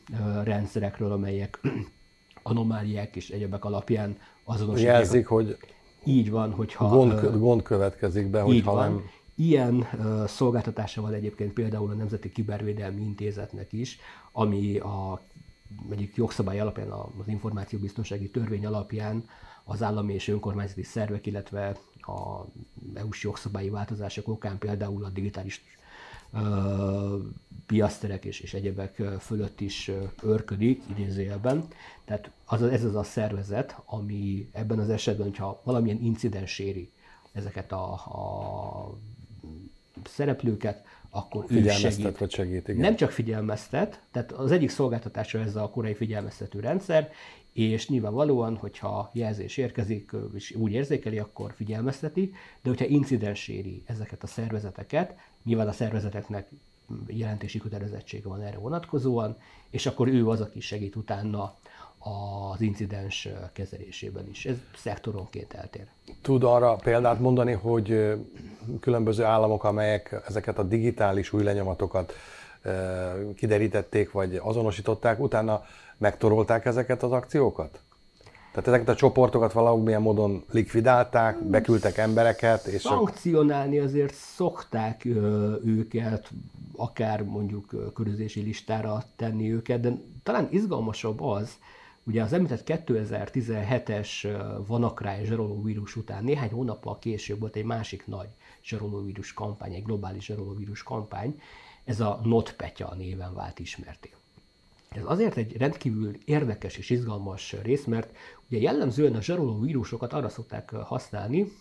rendszerekről, 0.44 1.12
amelyek 1.12 1.60
anomáliák 2.42 3.16
és 3.16 3.30
egyebek 3.30 3.64
alapján 3.64 4.16
azonosítják. 4.44 4.94
Jelzik, 4.94 5.26
hogy 5.26 5.56
így 6.04 6.30
van, 6.30 6.52
hogyha... 6.52 6.88
Gond, 6.88 7.38
gond 7.38 7.62
következik 7.62 8.26
be, 8.26 8.40
hogyha 8.40 8.72
van. 8.72 8.92
nem... 8.92 9.02
Ilyen 9.34 9.74
uh, 9.74 10.26
szolgáltatása 10.26 11.00
van 11.00 11.12
egyébként 11.12 11.52
például 11.52 11.90
a 11.90 11.94
Nemzeti 11.94 12.32
Kibervédelmi 12.32 13.02
Intézetnek 13.02 13.72
is, 13.72 13.98
ami 14.32 14.78
a 14.78 15.20
egyik 15.90 16.16
jogszabály 16.16 16.60
alapján, 16.60 16.90
az 16.90 17.28
információbiztonsági 17.28 18.30
törvény 18.30 18.66
alapján 18.66 19.24
az 19.64 19.82
állami 19.82 20.14
és 20.14 20.28
önkormányzati 20.28 20.82
szervek, 20.82 21.26
illetve 21.26 21.76
a 22.00 22.44
EU-s 22.94 23.22
jogszabályi 23.22 23.70
változások 23.70 24.28
okán 24.28 24.58
például 24.58 25.04
a 25.04 25.08
digitális 25.08 25.64
piaszterek 27.66 28.24
és, 28.24 28.40
és 28.40 28.54
egyebek 28.54 29.02
fölött 29.20 29.60
is 29.60 29.90
örködik, 30.22 30.82
idézőjelben. 30.90 31.68
Tehát 32.04 32.30
az, 32.44 32.62
ez 32.62 32.84
az 32.84 32.94
a 32.94 33.02
szervezet, 33.02 33.82
ami 33.84 34.48
ebben 34.52 34.78
az 34.78 34.90
esetben, 34.90 35.26
hogyha 35.26 35.60
valamilyen 35.64 36.02
incidens 36.02 36.58
éri 36.58 36.90
ezeket 37.32 37.72
a, 37.72 37.92
a 37.92 38.98
szereplőket, 40.10 40.84
akkor 41.10 41.44
ő 41.48 41.68
segít. 41.68 42.18
vagy 42.18 42.30
segít 42.30 42.68
igen. 42.68 42.80
Nem 42.80 42.96
csak 42.96 43.10
figyelmeztet, 43.10 44.00
tehát 44.10 44.32
az 44.32 44.50
egyik 44.50 44.70
szolgáltatása 44.70 45.38
ez 45.38 45.56
a 45.56 45.70
korai 45.70 45.94
figyelmeztető 45.94 46.60
rendszer, 46.60 47.10
és 47.52 47.88
nyilvánvalóan, 47.88 48.56
hogyha 48.56 49.10
jelzés 49.12 49.56
érkezik, 49.56 50.10
és 50.34 50.54
úgy 50.54 50.72
érzékeli, 50.72 51.18
akkor 51.18 51.52
figyelmezteti, 51.56 52.32
de 52.62 52.68
hogyha 52.68 52.84
incidens 52.84 53.48
éri 53.48 53.82
ezeket 53.86 54.22
a 54.22 54.26
szervezeteket, 54.26 55.14
nyilván 55.44 55.68
a 55.68 55.72
szervezeteknek 55.72 56.48
jelentési 57.06 57.58
kötelezettsége 57.58 58.28
van 58.28 58.42
erre 58.42 58.58
vonatkozóan, 58.58 59.36
és 59.70 59.86
akkor 59.86 60.08
ő 60.08 60.28
az, 60.28 60.40
aki 60.40 60.60
segít 60.60 60.96
utána 60.96 61.56
az 62.02 62.60
incidens 62.60 63.28
kezelésében 63.52 64.28
is. 64.28 64.46
Ez 64.46 64.56
szektoronként 64.76 65.52
eltér. 65.52 65.86
Tud 66.22 66.44
arra 66.44 66.74
példát 66.74 67.20
mondani, 67.20 67.52
hogy 67.52 68.14
különböző 68.80 69.24
államok, 69.24 69.64
amelyek 69.64 70.22
ezeket 70.28 70.58
a 70.58 70.62
digitális 70.62 71.32
új 71.32 71.42
lenyomatokat 71.42 72.12
kiderítették, 73.36 74.12
vagy 74.12 74.40
azonosították, 74.42 75.20
utána 75.20 75.64
megtorolták 75.96 76.64
ezeket 76.64 77.02
az 77.02 77.12
akciókat? 77.12 77.80
Tehát 78.52 78.68
ezeket 78.68 78.88
a 78.88 78.94
csoportokat 78.94 79.52
valamilyen 79.52 80.02
módon 80.02 80.44
likvidálták, 80.50 81.42
beküldtek 81.42 81.98
embereket, 81.98 82.66
és... 82.66 82.80
Szankcionálni 82.80 83.78
azért 83.78 84.14
szokták 84.14 85.04
őket, 85.64 86.30
akár 86.76 87.22
mondjuk 87.22 87.92
körözési 87.94 88.40
listára 88.40 89.02
tenni 89.16 89.52
őket, 89.52 89.80
de 89.80 89.92
talán 90.22 90.48
izgalmasabb 90.50 91.20
az, 91.20 91.58
ugye 92.10 92.22
az 92.22 92.32
említett 92.32 92.62
2017-es 92.66 94.08
vanakráj 94.66 95.24
zsarolóvírus 95.24 95.96
után 95.96 96.24
néhány 96.24 96.50
hónappal 96.50 96.98
később 96.98 97.40
volt 97.40 97.56
egy 97.56 97.64
másik 97.64 98.06
nagy 98.06 98.28
zsarolóvírus 98.64 99.32
kampány, 99.32 99.74
egy 99.74 99.84
globális 99.84 100.24
zsarolóvírus 100.24 100.82
kampány, 100.82 101.40
ez 101.84 102.00
a 102.00 102.20
NotPetya 102.24 102.94
néven 102.94 103.34
vált 103.34 103.58
ismerté. 103.58 104.10
Ez 104.88 105.02
azért 105.04 105.36
egy 105.36 105.56
rendkívül 105.56 106.18
érdekes 106.24 106.76
és 106.76 106.90
izgalmas 106.90 107.56
rész, 107.62 107.84
mert 107.84 108.16
ugye 108.48 108.60
jellemzően 108.60 109.14
a 109.14 109.22
zsaroló 109.22 109.60
vírusokat 109.60 110.12
arra 110.12 110.28
szokták 110.28 110.70
használni, 110.70 111.52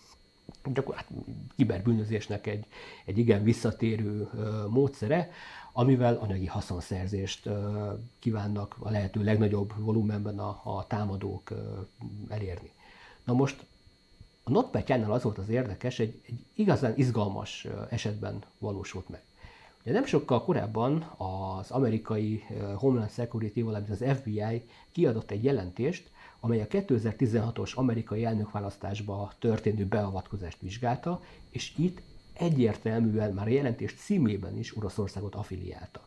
akkor 0.74 0.94
hát, 0.94 1.08
kiberbűnözésnek 1.56 2.46
egy, 2.46 2.66
egy 3.04 3.18
igen 3.18 3.42
visszatérő 3.42 4.28
módszere, 4.68 5.30
amivel 5.72 6.16
anyagi 6.16 6.46
haszonszerzést 6.46 7.48
kívánnak 8.18 8.76
a 8.78 8.90
lehető 8.90 9.24
legnagyobb 9.24 9.72
volumenben 9.76 10.38
a, 10.38 10.60
a 10.64 10.86
támadók 10.86 11.52
elérni. 12.28 12.70
Na 13.24 13.32
most 13.32 13.64
a 14.42 14.50
NotPetya-nál 14.50 15.12
az 15.12 15.22
volt 15.22 15.38
az 15.38 15.48
érdekes, 15.48 15.98
egy, 15.98 16.20
egy 16.26 16.44
igazán 16.54 16.92
izgalmas 16.96 17.66
esetben 17.90 18.42
valósult 18.58 19.08
meg. 19.08 19.22
Ugye 19.82 19.92
nem 19.92 20.04
sokkal 20.04 20.44
korábban 20.44 21.02
az 21.16 21.70
amerikai 21.70 22.44
Homeland 22.76 23.10
Security, 23.10 23.60
valamint 23.62 23.90
az 23.90 24.04
FBI 24.16 24.64
kiadott 24.92 25.30
egy 25.30 25.44
jelentést, 25.44 26.10
amely 26.40 26.60
a 26.60 26.66
2016-os 26.66 27.74
amerikai 27.74 28.24
elnökválasztásba 28.24 29.32
történő 29.38 29.86
beavatkozást 29.86 30.60
vizsgálta, 30.60 31.22
és 31.50 31.72
itt 31.76 32.02
egyértelműen 32.40 33.32
már 33.32 33.46
a 33.46 33.50
jelentés 33.50 33.94
címében 33.94 34.58
is 34.58 34.76
Oroszországot 34.76 35.34
affiliálta. 35.34 36.00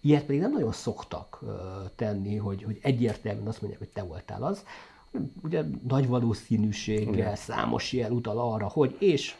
Ilyet 0.00 0.24
pedig 0.24 0.40
nem 0.40 0.52
nagyon 0.52 0.72
szoktak 0.72 1.44
tenni, 1.96 2.36
hogy, 2.36 2.62
hogy 2.62 2.78
egyértelműen 2.82 3.46
azt 3.46 3.60
mondják, 3.60 3.82
hogy 3.82 3.92
te 3.92 4.02
voltál 4.02 4.42
az. 4.42 4.64
Ugye 5.42 5.62
nagy 5.88 6.06
valószínűséggel 6.06 7.12
Igen. 7.12 7.36
számos 7.36 7.92
jel 7.92 8.12
utal 8.12 8.38
arra, 8.38 8.68
hogy 8.68 8.96
és 8.98 9.36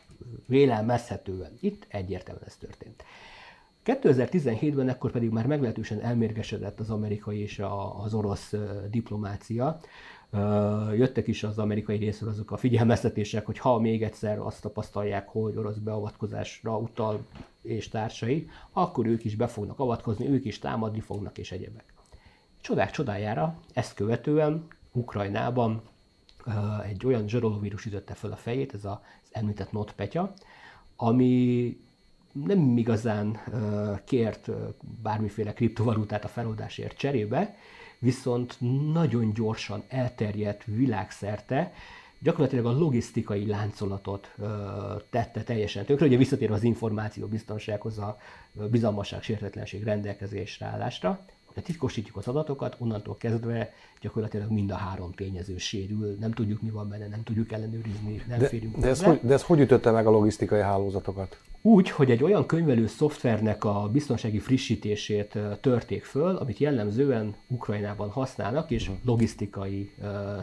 vélelmezhetően 0.46 1.52
itt 1.60 1.86
egyértelműen 1.88 2.46
ez 2.46 2.56
történt. 2.56 3.04
2017-ben 3.84 4.88
ekkor 4.88 5.10
pedig 5.10 5.30
már 5.30 5.46
meglehetősen 5.46 6.00
elmérgesedett 6.00 6.80
az 6.80 6.90
amerikai 6.90 7.38
és 7.40 7.62
az 8.04 8.14
orosz 8.14 8.54
diplomácia. 8.90 9.80
Jöttek 10.94 11.26
is 11.26 11.42
az 11.42 11.58
amerikai 11.58 11.96
részről 11.96 12.28
azok 12.28 12.50
a 12.50 12.56
figyelmeztetések, 12.56 13.46
hogy 13.46 13.58
ha 13.58 13.78
még 13.78 14.02
egyszer 14.02 14.38
azt 14.38 14.62
tapasztalják, 14.62 15.28
hogy 15.28 15.56
orosz 15.56 15.76
beavatkozásra 15.76 16.78
utal 16.78 17.26
és 17.62 17.88
társai, 17.88 18.48
akkor 18.72 19.06
ők 19.06 19.24
is 19.24 19.34
be 19.34 19.46
fognak 19.46 19.78
avatkozni, 19.78 20.28
ők 20.28 20.44
is 20.44 20.58
támadni 20.58 21.00
fognak 21.00 21.38
és 21.38 21.52
egyebek. 21.52 21.84
Csodák 22.60 22.90
csodájára 22.90 23.58
ezt 23.72 23.94
követően 23.94 24.66
Ukrajnában 24.92 25.82
egy 26.84 27.06
olyan 27.06 27.28
zsarolóvírus 27.28 27.84
ütötte 27.84 28.14
fel 28.14 28.32
a 28.32 28.36
fejét, 28.36 28.74
ez 28.74 28.84
az 28.84 28.98
említett 29.30 29.72
NotPetya, 29.72 30.32
ami 30.96 31.76
nem 32.32 32.76
igazán 32.76 33.38
kért 34.04 34.50
bármiféle 35.02 35.52
kriptovalutát 35.52 36.24
a 36.24 36.28
feloldásért 36.28 36.96
cserébe, 36.96 37.56
viszont 37.98 38.56
nagyon 38.92 39.32
gyorsan 39.34 39.82
elterjedt 39.88 40.64
világszerte, 40.64 41.72
gyakorlatilag 42.18 42.66
a 42.66 42.78
logisztikai 42.78 43.46
láncolatot 43.46 44.34
tette 45.10 45.42
teljesen 45.42 45.84
tönkre. 45.84 46.06
Ugye 46.06 46.16
visszatér 46.16 46.50
az 46.50 46.62
információ 46.62 47.26
biztonsághoz, 47.26 47.98
a 47.98 48.18
bizalmasság, 48.70 49.22
sértetlenség 49.22 49.82
rendelkezésre 49.82 50.66
állásra 50.66 51.26
ha 51.58 51.64
titkosítjuk 51.64 52.16
az 52.16 52.28
adatokat, 52.28 52.76
onnantól 52.78 53.16
kezdve 53.16 53.72
gyakorlatilag 54.00 54.50
mind 54.50 54.70
a 54.70 54.74
három 54.74 55.12
tényező 55.12 55.56
sérül, 55.56 56.16
nem 56.20 56.32
tudjuk 56.32 56.62
mi 56.62 56.70
van 56.70 56.88
benne, 56.88 57.08
nem 57.08 57.22
tudjuk 57.22 57.52
ellenőrizni, 57.52 58.22
nem 58.28 58.38
de, 58.38 58.48
férünk 58.48 58.76
de 58.76 58.88
ez, 58.88 59.02
hogy, 59.02 59.20
de 59.22 59.32
ez 59.32 59.42
hogy 59.42 59.60
ütötte 59.60 59.90
meg 59.90 60.06
a 60.06 60.10
logisztikai 60.10 60.60
hálózatokat? 60.60 61.40
Úgy, 61.62 61.90
hogy 61.90 62.10
egy 62.10 62.22
olyan 62.22 62.46
könyvelő 62.46 62.86
szoftvernek 62.86 63.64
a 63.64 63.88
biztonsági 63.92 64.38
frissítését 64.38 65.38
törték 65.60 66.04
föl, 66.04 66.36
amit 66.36 66.58
jellemzően 66.58 67.34
Ukrajnában 67.46 68.10
használnak, 68.10 68.70
és 68.70 68.88
mhm. 68.88 68.96
logisztikai 69.04 69.94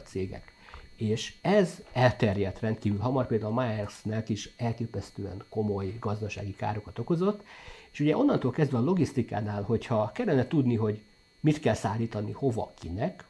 cégek. 0.06 0.54
És 0.96 1.34
ez 1.42 1.82
elterjedt 1.94 2.60
rendkívül 2.60 3.00
hamar, 3.00 3.28
például 3.28 3.60
a 3.60 3.62
Myersnek 3.62 4.30
is 4.30 4.50
elképesztően 4.58 5.44
komoly 5.50 5.98
gazdasági 6.00 6.56
károkat 6.56 7.00
okozott, 7.00 7.44
és 7.92 8.00
ugye 8.00 8.18
onnantól 8.18 8.52
kezdve 8.52 8.78
a 8.78 8.82
logisztikánál, 8.82 9.62
hogyha 9.62 10.12
kellene 10.14 10.48
tudni, 10.48 10.76
hogy 10.76 11.02
mit 11.40 11.60
kell 11.60 11.74
szállítani, 11.74 12.32
hova, 12.32 12.74
kinek, 12.80 13.26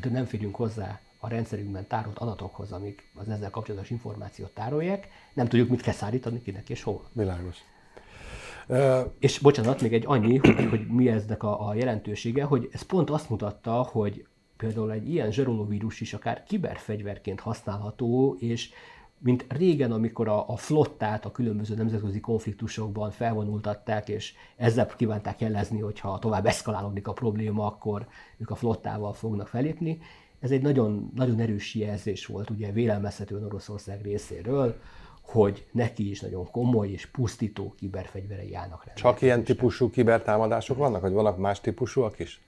hogy 0.00 0.10
nem 0.10 0.24
férjünk 0.24 0.54
hozzá 0.54 1.00
a 1.20 1.28
rendszerünkben 1.28 1.86
tárolt 1.86 2.18
adatokhoz, 2.18 2.72
amik 2.72 3.10
az 3.14 3.28
ezzel 3.28 3.50
kapcsolatos 3.50 3.90
információt 3.90 4.50
tárolják, 4.50 5.08
nem 5.34 5.48
tudjuk, 5.48 5.68
mit 5.68 5.80
kell 5.80 5.94
szállítani, 5.94 6.42
kinek 6.42 6.68
és 6.70 6.82
hova. 6.82 7.02
Világos. 7.12 7.56
Uh, 8.68 9.00
és 9.18 9.38
bocsánat, 9.38 9.80
még 9.80 9.92
egy 9.92 10.04
annyi, 10.06 10.36
hogy, 10.36 10.68
hogy 10.68 10.86
mi 10.86 11.08
eznek 11.08 11.42
a, 11.42 11.68
a 11.68 11.74
jelentősége, 11.74 12.44
hogy 12.44 12.68
ez 12.72 12.82
pont 12.82 13.10
azt 13.10 13.30
mutatta, 13.30 13.72
hogy 13.72 14.26
például 14.56 14.92
egy 14.92 15.08
ilyen 15.08 15.32
zsarolóvírus 15.32 16.00
is 16.00 16.14
akár 16.14 16.44
kiberfegyverként 16.44 17.40
használható, 17.40 18.36
és 18.38 18.70
mint 19.18 19.46
régen, 19.48 19.92
amikor 19.92 20.28
a, 20.28 20.48
a 20.48 20.56
flottát 20.56 21.24
a 21.24 21.30
különböző 21.30 21.74
nemzetközi 21.74 22.20
konfliktusokban 22.20 23.10
felvonultatták, 23.10 24.08
és 24.08 24.34
ezzel 24.56 24.86
kívánták 24.86 25.40
jelezni, 25.40 25.80
hogy 25.80 26.00
ha 26.00 26.18
tovább 26.18 26.46
eszkalálódik 26.46 27.08
a 27.08 27.12
probléma, 27.12 27.66
akkor 27.66 28.06
ők 28.38 28.50
a 28.50 28.54
flottával 28.54 29.12
fognak 29.12 29.48
felépni. 29.48 29.98
Ez 30.40 30.50
egy 30.50 30.62
nagyon, 30.62 31.10
nagyon 31.14 31.40
erős 31.40 31.74
jelzés 31.74 32.26
volt, 32.26 32.50
ugye 32.50 32.72
vélelmezhetően 32.72 33.44
Oroszország 33.44 34.02
részéről, 34.02 34.80
hogy 35.22 35.66
neki 35.72 36.10
is 36.10 36.20
nagyon 36.20 36.50
komoly 36.50 36.88
és 36.88 37.06
pusztító 37.06 37.74
kiberfegyverei 37.78 38.54
állnak 38.54 38.84
rá. 38.84 38.92
Csak 38.92 39.22
ilyen 39.22 39.44
típusú 39.44 39.90
kibertámadások 39.90 40.76
vannak, 40.76 41.00
vagy 41.00 41.12
vannak 41.12 41.38
más 41.38 41.60
típusúak 41.60 42.18
is? 42.18 42.40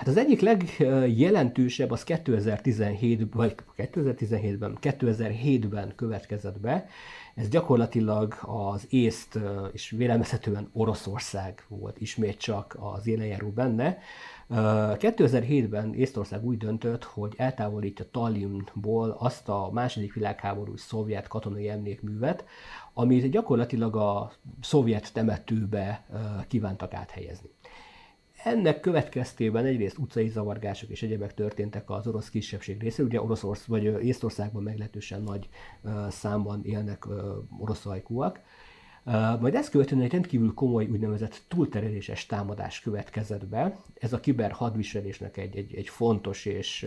Hát 0.00 0.08
az 0.08 0.16
egyik 0.16 0.40
legjelentősebb 0.40 1.90
az 1.90 2.04
2017, 2.04 3.34
vagy 3.34 3.54
2017-ben, 3.76 4.78
2007-ben 4.80 5.92
következett 5.96 6.60
be. 6.60 6.86
Ez 7.34 7.48
gyakorlatilag 7.48 8.34
az 8.42 8.86
észt, 8.88 9.38
és 9.72 9.90
vélelmezhetően 9.90 10.70
Oroszország 10.72 11.64
volt 11.68 12.00
ismét 12.00 12.38
csak 12.38 12.76
az 12.78 13.06
élenjáró 13.06 13.48
benne. 13.48 13.98
2007-ben 14.50 15.94
Észtország 15.94 16.44
úgy 16.44 16.56
döntött, 16.56 17.04
hogy 17.04 17.34
eltávolítja 17.36 18.04
Tallinnból 18.10 19.16
azt 19.18 19.48
a 19.48 19.70
második 19.72 20.14
világháború 20.14 20.76
szovjet 20.76 21.28
katonai 21.28 21.68
emlékművet, 21.68 22.44
amit 22.94 23.30
gyakorlatilag 23.30 23.96
a 23.96 24.32
szovjet 24.60 25.12
temetőbe 25.12 26.06
kívántak 26.48 26.94
áthelyezni. 26.94 27.50
Ennek 28.44 28.80
következtében 28.80 29.64
egyrészt 29.64 29.98
utcai 29.98 30.28
zavargások 30.28 30.90
és 30.90 31.02
egyebek 31.02 31.34
történtek 31.34 31.90
az 31.90 32.06
orosz 32.06 32.30
kisebbség 32.30 32.80
részéről, 32.80 33.06
ugye 33.06 33.22
Oroszorsz, 33.22 33.64
vagy 33.64 33.84
Észtországban 33.84 34.62
meglehetősen 34.62 35.22
nagy 35.22 35.48
számban 36.08 36.64
élnek 36.64 37.06
orosz 37.58 37.86
ajkúak. 37.86 38.40
Majd 39.40 39.54
ezt 39.54 39.70
követően 39.70 40.00
egy 40.00 40.12
rendkívül 40.12 40.54
komoly 40.54 40.86
úgynevezett 40.86 41.42
túltereléses 41.48 42.26
támadás 42.26 42.80
következett 42.80 43.46
be. 43.46 43.76
Ez 43.98 44.12
a 44.12 44.20
kiber 44.20 44.50
hadviselésnek 44.50 45.36
egy, 45.36 45.56
egy, 45.56 45.74
egy 45.74 45.88
fontos 45.88 46.44
és 46.44 46.86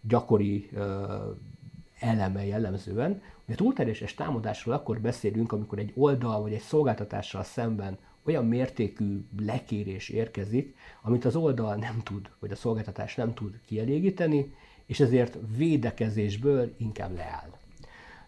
gyakori 0.00 0.70
eleme 1.98 2.46
jellemzően. 2.46 3.22
A 3.48 3.54
túlteréses 3.54 4.14
támadásról 4.14 4.74
akkor 4.74 5.00
beszélünk, 5.00 5.52
amikor 5.52 5.78
egy 5.78 5.92
oldal 5.94 6.42
vagy 6.42 6.52
egy 6.52 6.60
szolgáltatással 6.60 7.42
szemben 7.42 7.98
olyan 8.26 8.46
mértékű 8.46 9.24
lekérés 9.38 10.08
érkezik, 10.08 10.76
amit 11.02 11.24
az 11.24 11.36
oldal 11.36 11.74
nem 11.74 12.00
tud, 12.04 12.30
vagy 12.38 12.50
a 12.50 12.56
szolgáltatás 12.56 13.14
nem 13.14 13.34
tud 13.34 13.60
kielégíteni, 13.66 14.54
és 14.86 15.00
ezért 15.00 15.38
védekezésből 15.56 16.74
inkább 16.78 17.14
leáll. 17.14 17.50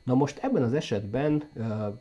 Na 0.02 0.14
most 0.14 0.38
ebben 0.38 0.62
az 0.62 0.72
esetben 0.72 1.50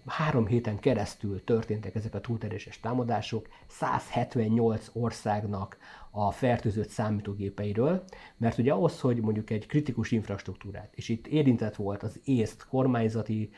három 0.05 0.47
héten 0.47 0.79
keresztül 0.79 1.43
történtek 1.43 1.95
ezek 1.95 2.15
a 2.15 2.21
túlteréses 2.21 2.79
támadások 2.79 3.47
178 3.67 4.89
országnak 4.93 5.77
a 6.11 6.31
fertőzött 6.31 6.89
számítógépeiről, 6.89 8.03
mert 8.37 8.57
ugye 8.57 8.71
ahhoz, 8.71 8.99
hogy 8.99 9.21
mondjuk 9.21 9.49
egy 9.49 9.65
kritikus 9.65 10.11
infrastruktúrát, 10.11 10.93
és 10.95 11.09
itt 11.09 11.27
érintett 11.27 11.75
volt 11.75 12.03
az 12.03 12.19
észt 12.23 12.65
kormányzati 12.65 13.49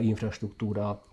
infrastruktúra, 0.00 1.04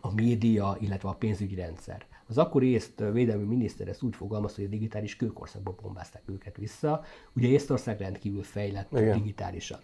a 0.00 0.14
média, 0.14 0.76
illetve 0.80 1.08
a 1.08 1.14
pénzügyi 1.14 1.54
rendszer. 1.54 2.06
Az 2.28 2.38
akkori 2.38 2.66
észt 2.66 3.02
védelmi 3.12 3.44
miniszter 3.44 3.88
ezt 3.88 4.02
úgy 4.02 4.16
fogalmazta, 4.16 4.56
hogy 4.56 4.66
a 4.66 4.70
digitális 4.70 5.16
kőkorszakba 5.16 5.74
bombázták 5.82 6.22
őket 6.26 6.56
vissza. 6.56 7.04
Ugye 7.32 7.48
Észtország 7.48 7.98
rendkívül 7.98 8.42
fejlett 8.42 8.92
Igen. 8.92 9.18
digitálisan. 9.18 9.80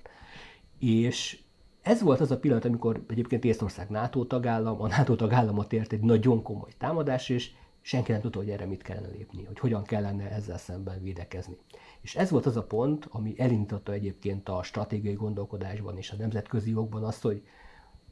És 0.79 1.41
ez 1.83 2.03
volt 2.03 2.21
az 2.21 2.31
a 2.31 2.39
pillanat, 2.39 2.65
amikor 2.65 3.05
egyébként 3.09 3.45
Észtország 3.45 3.89
NATO 3.89 4.25
tagállam, 4.25 4.83
a 4.83 4.87
NATO 4.87 5.15
tagállamot 5.15 5.73
ért 5.73 5.93
egy 5.93 6.01
nagyon 6.01 6.43
komoly 6.43 6.71
támadás, 6.79 7.29
és 7.29 7.51
senki 7.81 8.13
nem 8.13 8.21
tudta, 8.21 8.39
hogy 8.39 8.51
erre 8.51 8.67
mit 8.67 8.83
kellene 8.83 9.09
lépni, 9.09 9.45
hogy 9.45 9.59
hogyan 9.59 9.83
kellene 9.83 10.31
ezzel 10.31 10.59
szemben 10.59 11.03
védekezni. 11.03 11.57
És 12.01 12.17
ez 12.17 12.31
volt 12.31 12.47
az 12.47 12.57
a 12.57 12.63
pont, 12.63 13.07
ami 13.11 13.35
elindította 13.37 13.93
egyébként 13.93 14.49
a 14.49 14.63
stratégiai 14.63 15.15
gondolkodásban 15.15 15.97
és 15.97 16.11
a 16.11 16.17
nemzetközi 16.17 16.71
jogban 16.71 17.05
azt, 17.05 17.23
hogy 17.23 17.43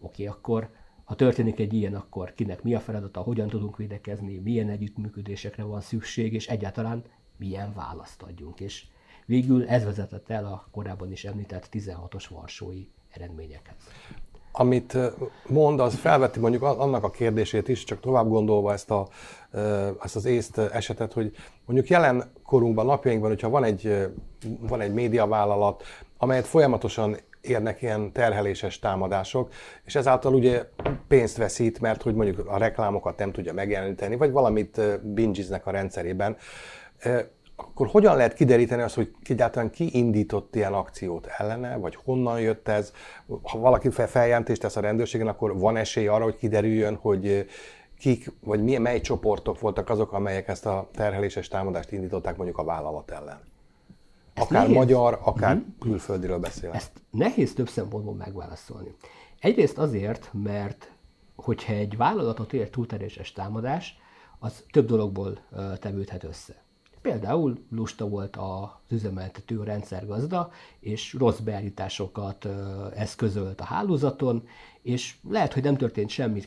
oké, 0.00 0.22
okay, 0.22 0.26
akkor 0.26 0.70
ha 1.10 1.16
történik 1.16 1.58
egy 1.60 1.72
ilyen, 1.72 1.94
akkor 1.94 2.34
kinek 2.34 2.62
mi 2.62 2.74
a 2.74 2.80
feladata, 2.80 3.20
hogyan 3.20 3.48
tudunk 3.48 3.76
védekezni, 3.76 4.38
milyen 4.38 4.68
együttműködésekre 4.68 5.62
van 5.62 5.80
szükség, 5.80 6.32
és 6.32 6.48
egyáltalán 6.48 7.04
milyen 7.36 7.72
választ 7.74 8.22
adjunk. 8.22 8.60
És 8.60 8.84
végül 9.26 9.68
ez 9.68 9.84
vezetett 9.84 10.30
el 10.30 10.44
a 10.44 10.68
korábban 10.70 11.12
is 11.12 11.24
említett 11.24 11.68
16-os 11.72 12.24
varsói 12.28 12.86
eredményekhez. 13.08 13.74
Amit 14.52 14.96
mond, 15.48 15.80
az 15.80 15.94
felveti 15.94 16.40
mondjuk 16.40 16.62
annak 16.62 17.04
a 17.04 17.10
kérdését 17.10 17.68
is, 17.68 17.84
csak 17.84 18.00
tovább 18.00 18.28
gondolva 18.28 18.72
ezt, 18.72 18.90
a, 18.90 19.08
ezt 20.02 20.16
az 20.16 20.24
észt 20.24 20.58
esetet, 20.58 21.12
hogy 21.12 21.32
mondjuk 21.64 21.88
jelen 21.88 22.32
korunkban, 22.42 22.86
napjainkban, 22.86 23.30
hogyha 23.30 23.48
van 23.48 23.64
egy, 23.64 24.08
van 24.60 24.80
egy 24.80 24.92
médiavállalat, 24.92 25.82
amelyet 26.18 26.46
folyamatosan 26.46 27.16
érnek 27.40 27.82
ilyen 27.82 28.12
terheléses 28.12 28.78
támadások, 28.78 29.52
és 29.84 29.94
ezáltal 29.94 30.34
ugye 30.34 30.64
pénzt 31.08 31.36
veszít, 31.36 31.80
mert 31.80 32.02
hogy 32.02 32.14
mondjuk 32.14 32.48
a 32.48 32.58
reklámokat 32.58 33.18
nem 33.18 33.32
tudja 33.32 33.52
megjeleníteni, 33.52 34.16
vagy 34.16 34.30
valamit 34.30 35.00
bingiznek 35.02 35.66
a 35.66 35.70
rendszerében. 35.70 36.36
Akkor 37.56 37.86
hogyan 37.86 38.16
lehet 38.16 38.34
kideríteni 38.34 38.82
azt, 38.82 38.94
hogy 38.94 39.14
egyáltalán 39.28 39.70
ki 39.70 39.88
indított 39.92 40.56
ilyen 40.56 40.72
akciót 40.72 41.26
ellene, 41.26 41.76
vagy 41.76 41.94
honnan 42.04 42.40
jött 42.40 42.68
ez? 42.68 42.92
Ha 43.42 43.58
valaki 43.58 43.90
feljelentést 43.90 44.60
tesz 44.60 44.76
a 44.76 44.80
rendőrségen, 44.80 45.26
akkor 45.28 45.58
van 45.58 45.76
esély 45.76 46.06
arra, 46.06 46.24
hogy 46.24 46.36
kiderüljön, 46.36 46.94
hogy 46.94 47.46
kik, 47.98 48.32
vagy 48.44 48.62
milyen, 48.62 48.82
mely 48.82 49.00
csoportok 49.00 49.60
voltak 49.60 49.88
azok, 49.88 50.12
amelyek 50.12 50.48
ezt 50.48 50.66
a 50.66 50.88
terheléses 50.94 51.48
támadást 51.48 51.92
indították 51.92 52.36
mondjuk 52.36 52.58
a 52.58 52.64
vállalat 52.64 53.10
ellen? 53.10 53.49
Akár 54.40 54.62
nehéz. 54.62 54.76
magyar, 54.76 55.20
akár 55.22 55.56
uh-huh. 55.56 55.72
külföldiről 55.78 56.38
beszélek. 56.38 56.76
Ezt 56.76 56.92
nehéz 57.10 57.54
több 57.54 57.68
szempontból 57.68 58.14
megválaszolni. 58.14 58.94
Egyrészt 59.40 59.78
azért, 59.78 60.30
mert 60.32 60.90
hogyha 61.34 61.72
egy 61.72 61.96
vállalatot 61.96 62.52
ér 62.52 62.70
túlteréses 62.70 63.32
támadás, 63.32 63.98
az 64.38 64.64
több 64.70 64.86
dologból 64.86 65.38
tevődhet 65.78 66.24
össze. 66.24 66.62
Például 67.02 67.64
lusta 67.70 68.08
volt 68.08 68.36
az 68.36 68.68
üzemeltető 68.88 69.62
rendszergazda, 69.62 70.50
és 70.80 71.14
rossz 71.18 71.38
beállításokat 71.38 72.48
eszközölt 72.94 73.60
a 73.60 73.64
hálózaton, 73.64 74.42
és 74.82 75.16
lehet, 75.28 75.52
hogy 75.52 75.62
nem 75.62 75.76
történt 75.76 76.08
semmi 76.08 76.42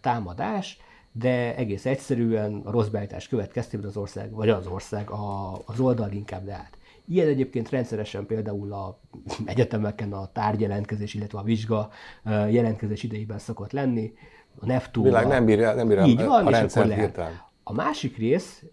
támadás, 0.00 0.78
de 1.12 1.56
egész 1.56 1.86
egyszerűen 1.86 2.60
a 2.64 2.70
rossz 2.70 2.88
beállítás 2.88 3.28
következtében 3.28 3.86
az 3.86 3.96
ország, 3.96 4.32
vagy 4.32 4.48
az 4.48 4.66
ország, 4.66 5.10
a, 5.10 5.52
az 5.64 5.80
oldal 5.80 6.12
inkább 6.12 6.46
leállt. 6.46 6.78
Ilyen 7.06 7.28
egyébként 7.28 7.70
rendszeresen 7.70 8.26
például 8.26 8.72
a 8.72 9.00
egyetemeken 9.44 10.12
a 10.12 10.32
tárgyjelentkezés, 10.32 11.14
illetve 11.14 11.38
a 11.38 11.42
vizsga 11.42 11.90
jelentkezés 12.24 13.02
idejében 13.02 13.38
szokott 13.38 13.72
lenni. 13.72 14.12
A 14.58 14.66
Neptun. 14.66 15.02
Világ 15.02 15.26
nem 15.26 15.44
bírja, 15.44 15.74
nem 15.74 15.88
bírja 15.88 16.04
így 16.04 16.24
van, 16.24 16.46
a 16.46 16.50
rendszer 16.50 16.92
hirtelen. 16.92 17.42
A 17.66 17.72
másik 17.72 18.16
rész, 18.16 18.64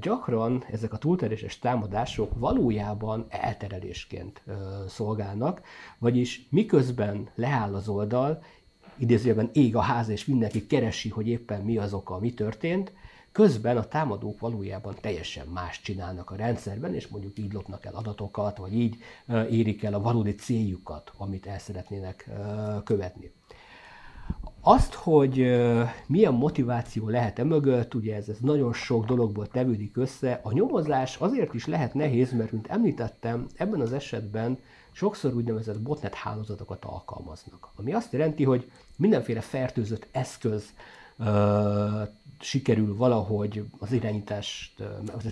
gyakran 0.00 0.64
ezek 0.70 0.92
a 0.92 0.96
túlteréses 0.96 1.58
támadások 1.58 2.32
valójában 2.38 3.26
elterelésként 3.28 4.42
szolgálnak, 4.88 5.60
vagyis 5.98 6.46
miközben 6.50 7.28
leáll 7.34 7.74
az 7.74 7.88
oldal, 7.88 8.42
idézőjelben 8.96 9.50
ég 9.52 9.76
a 9.76 9.80
ház, 9.80 10.08
és 10.08 10.24
mindenki 10.24 10.66
keresi, 10.66 11.08
hogy 11.08 11.28
éppen 11.28 11.62
mi 11.62 11.78
az 11.78 11.92
oka, 11.92 12.18
mi 12.18 12.34
történt, 12.34 12.92
Közben 13.36 13.76
a 13.76 13.88
támadók 13.88 14.40
valójában 14.40 14.94
teljesen 15.00 15.46
más 15.46 15.80
csinálnak 15.80 16.30
a 16.30 16.36
rendszerben, 16.36 16.94
és 16.94 17.08
mondjuk 17.08 17.38
így 17.38 17.52
lopnak 17.52 17.84
el 17.84 17.94
adatokat, 17.94 18.56
vagy 18.56 18.74
így 18.74 18.96
érik 19.50 19.82
el 19.82 19.94
a 19.94 20.00
valódi 20.00 20.34
céljukat, 20.34 21.12
amit 21.16 21.46
el 21.46 21.58
szeretnének 21.58 22.30
követni. 22.84 23.32
Azt, 24.60 24.94
hogy 24.94 25.34
milyen 26.06 26.34
motiváció 26.34 27.08
lehet 27.08 27.38
e 27.38 27.44
mögött, 27.44 27.94
ugye 27.94 28.14
ez, 28.14 28.28
ez 28.28 28.38
nagyon 28.40 28.72
sok 28.72 29.06
dologból 29.06 29.46
tevődik 29.46 29.96
össze, 29.96 30.40
a 30.42 30.52
nyomozás 30.52 31.16
azért 31.16 31.54
is 31.54 31.66
lehet 31.66 31.94
nehéz, 31.94 32.32
mert 32.32 32.52
mint 32.52 32.66
említettem, 32.66 33.46
ebben 33.56 33.80
az 33.80 33.92
esetben 33.92 34.58
sokszor 34.92 35.34
úgynevezett 35.34 35.80
botnet 35.80 36.14
hálózatokat 36.14 36.84
alkalmaznak. 36.84 37.68
Ami 37.74 37.92
azt 37.92 38.12
jelenti, 38.12 38.44
hogy 38.44 38.70
mindenféle 38.96 39.40
fertőzött 39.40 40.06
eszköz 40.12 40.72
sikerül 42.40 42.96
valahogy 42.96 43.64
az 43.78 43.92
irányítást, 43.92 44.82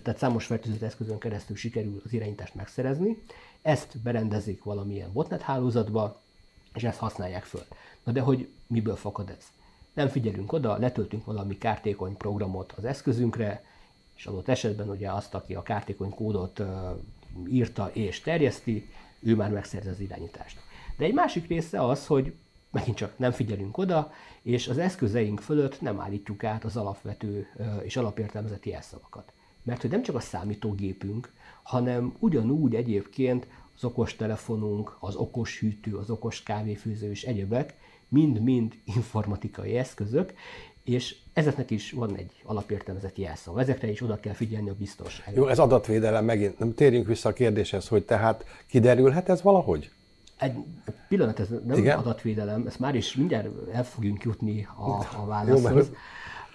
tehát 0.02 0.18
számos 0.18 0.46
fertőzött 0.46 0.82
eszközön 0.82 1.18
keresztül 1.18 1.56
sikerül 1.56 2.02
az 2.04 2.12
irányítást 2.12 2.54
megszerezni, 2.54 3.22
ezt 3.62 3.98
berendezik 3.98 4.64
valamilyen 4.64 5.12
botnet 5.12 5.42
hálózatba, 5.42 6.20
és 6.74 6.84
ezt 6.84 6.98
használják 6.98 7.44
föl. 7.44 7.64
Na 8.04 8.12
de 8.12 8.20
hogy 8.20 8.48
miből 8.66 8.96
fakad 8.96 9.30
ez? 9.30 9.44
Nem 9.92 10.08
figyelünk 10.08 10.52
oda, 10.52 10.76
letöltünk 10.76 11.24
valami 11.24 11.58
kártékony 11.58 12.16
programot 12.16 12.72
az 12.72 12.84
eszközünkre, 12.84 13.64
és 14.16 14.26
adott 14.26 14.48
esetben 14.48 14.88
ugye 14.88 15.10
azt, 15.12 15.34
aki 15.34 15.54
a 15.54 15.62
kártékony 15.62 16.10
kódot 16.10 16.62
írta 17.48 17.90
és 17.92 18.20
terjeszti, 18.20 18.88
ő 19.20 19.34
már 19.34 19.50
megszerzi 19.50 19.88
az 19.88 20.00
irányítást. 20.00 20.58
De 20.96 21.04
egy 21.04 21.14
másik 21.14 21.46
része 21.46 21.84
az, 21.84 22.06
hogy 22.06 22.34
megint 22.74 22.96
csak 22.96 23.18
nem 23.18 23.30
figyelünk 23.30 23.78
oda, 23.78 24.12
és 24.42 24.68
az 24.68 24.78
eszközeink 24.78 25.40
fölött 25.40 25.80
nem 25.80 26.00
állítjuk 26.00 26.44
át 26.44 26.64
az 26.64 26.76
alapvető 26.76 27.46
és 27.82 27.96
alapértelmezett 27.96 28.64
jelszavakat. 28.64 29.32
Mert 29.62 29.80
hogy 29.80 29.90
nem 29.90 30.02
csak 30.02 30.14
a 30.14 30.20
számítógépünk, 30.20 31.32
hanem 31.62 32.14
ugyanúgy 32.18 32.74
egyébként 32.74 33.46
az 33.76 33.84
okos 33.84 34.16
telefonunk, 34.16 34.96
az 35.00 35.16
okos 35.16 35.58
hűtő, 35.60 35.96
az 35.96 36.10
okos 36.10 36.42
kávéfőző 36.42 37.10
és 37.10 37.24
egyebek 37.24 37.74
mind-mind 38.08 38.74
informatikai 38.84 39.76
eszközök, 39.76 40.34
és 40.84 41.16
ezeknek 41.32 41.70
is 41.70 41.92
van 41.92 42.16
egy 42.16 42.42
alapértelmezett 42.44 43.18
jelszava. 43.18 43.60
Ezekre 43.60 43.90
is 43.90 44.02
oda 44.02 44.20
kell 44.20 44.32
figyelni 44.32 44.68
a 44.68 44.74
biztonságra. 44.74 45.40
Jó, 45.40 45.46
ez 45.46 45.58
adatvédelem 45.58 46.24
megint. 46.24 46.58
Nem 46.58 46.74
térjünk 46.74 47.06
vissza 47.06 47.28
a 47.28 47.32
kérdéshez, 47.32 47.88
hogy 47.88 48.04
tehát 48.04 48.44
kiderülhet 48.66 49.28
ez 49.28 49.42
valahogy? 49.42 49.90
Egy 50.44 50.57
pillanat, 51.09 51.40
ez 51.40 51.48
nem 51.66 51.78
Igen? 51.78 51.98
adatvédelem, 51.98 52.66
ezt 52.66 52.78
már 52.78 52.94
is 52.94 53.14
mindjárt 53.14 53.48
el 53.72 53.85
fogjunk 53.85 54.22
jutni 54.22 54.68
a, 54.76 54.90
a 55.22 55.26
válaszhoz. 55.26 55.90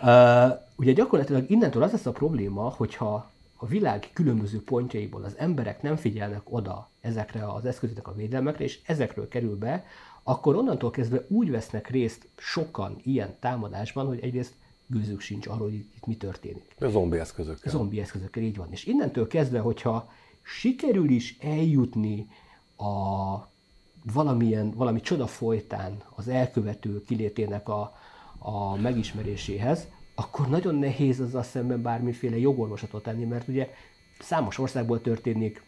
uh, 0.02 0.60
ugye 0.76 0.92
gyakorlatilag 0.92 1.50
innentől 1.50 1.84
az 1.84 1.92
lesz 1.92 2.06
a 2.06 2.12
probléma, 2.12 2.70
hogyha 2.70 3.32
a 3.56 3.66
világ 3.66 4.10
különböző 4.14 4.64
pontjaiból 4.64 5.24
az 5.24 5.34
emberek 5.38 5.82
nem 5.82 5.96
figyelnek 5.96 6.42
oda 6.44 6.90
ezekre 7.02 7.48
az 7.54 7.66
eszközöknek 7.66 8.08
a 8.08 8.14
védelmekre, 8.14 8.64
és 8.64 8.80
ezekről 8.86 9.28
kerül 9.28 9.58
be, 9.58 9.86
akkor 10.24 10.56
onnantól 10.56 10.92
kezdve 10.92 11.26
úgy 11.28 11.52
vesznek 11.52 11.90
részt 11.90 12.28
sokan 12.38 12.96
ilyen 13.04 13.36
támadásban, 13.40 14.08
hogy 14.08 14.20
egyrészt 14.22 14.54
gőzük 14.88 15.20
sincs 15.20 15.48
arról, 15.48 15.68
hogy 15.70 15.74
itt 15.74 16.06
mi 16.06 16.16
történik. 16.16 16.76
A 16.80 16.88
zombi 16.88 17.18
eszközökkel. 17.18 17.72
Zombi 17.72 18.00
eszközökkel, 18.00 18.44
így 18.44 18.58
van. 18.58 18.68
És 18.72 18.86
innentől 18.86 19.28
kezdve, 19.28 19.60
hogyha 19.60 20.12
sikerül 20.42 21.10
is 21.10 21.38
eljutni 21.42 22.28
a 22.78 23.49
valamilyen, 24.14 24.72
valami 24.72 25.02
csoda 25.02 25.28
folytán 25.28 26.04
az 26.16 26.28
elkövető 26.28 27.04
kilétének 27.04 27.70
a, 27.70 27.96
a 28.40 28.76
megismeréséhez, 28.76 29.88
akkor 30.16 30.50
nagyon 30.50 30.76
nehéz 30.76 31.20
azzal 31.20 31.44
szemben 31.44 31.82
bármiféle 31.82 32.38
jogorvoslatot 32.38 33.04
tenni, 33.04 33.26
mert 33.26 33.48
ugye 33.48 33.74
számos 34.20 34.58
országból 34.58 35.02
történik, 35.02 35.64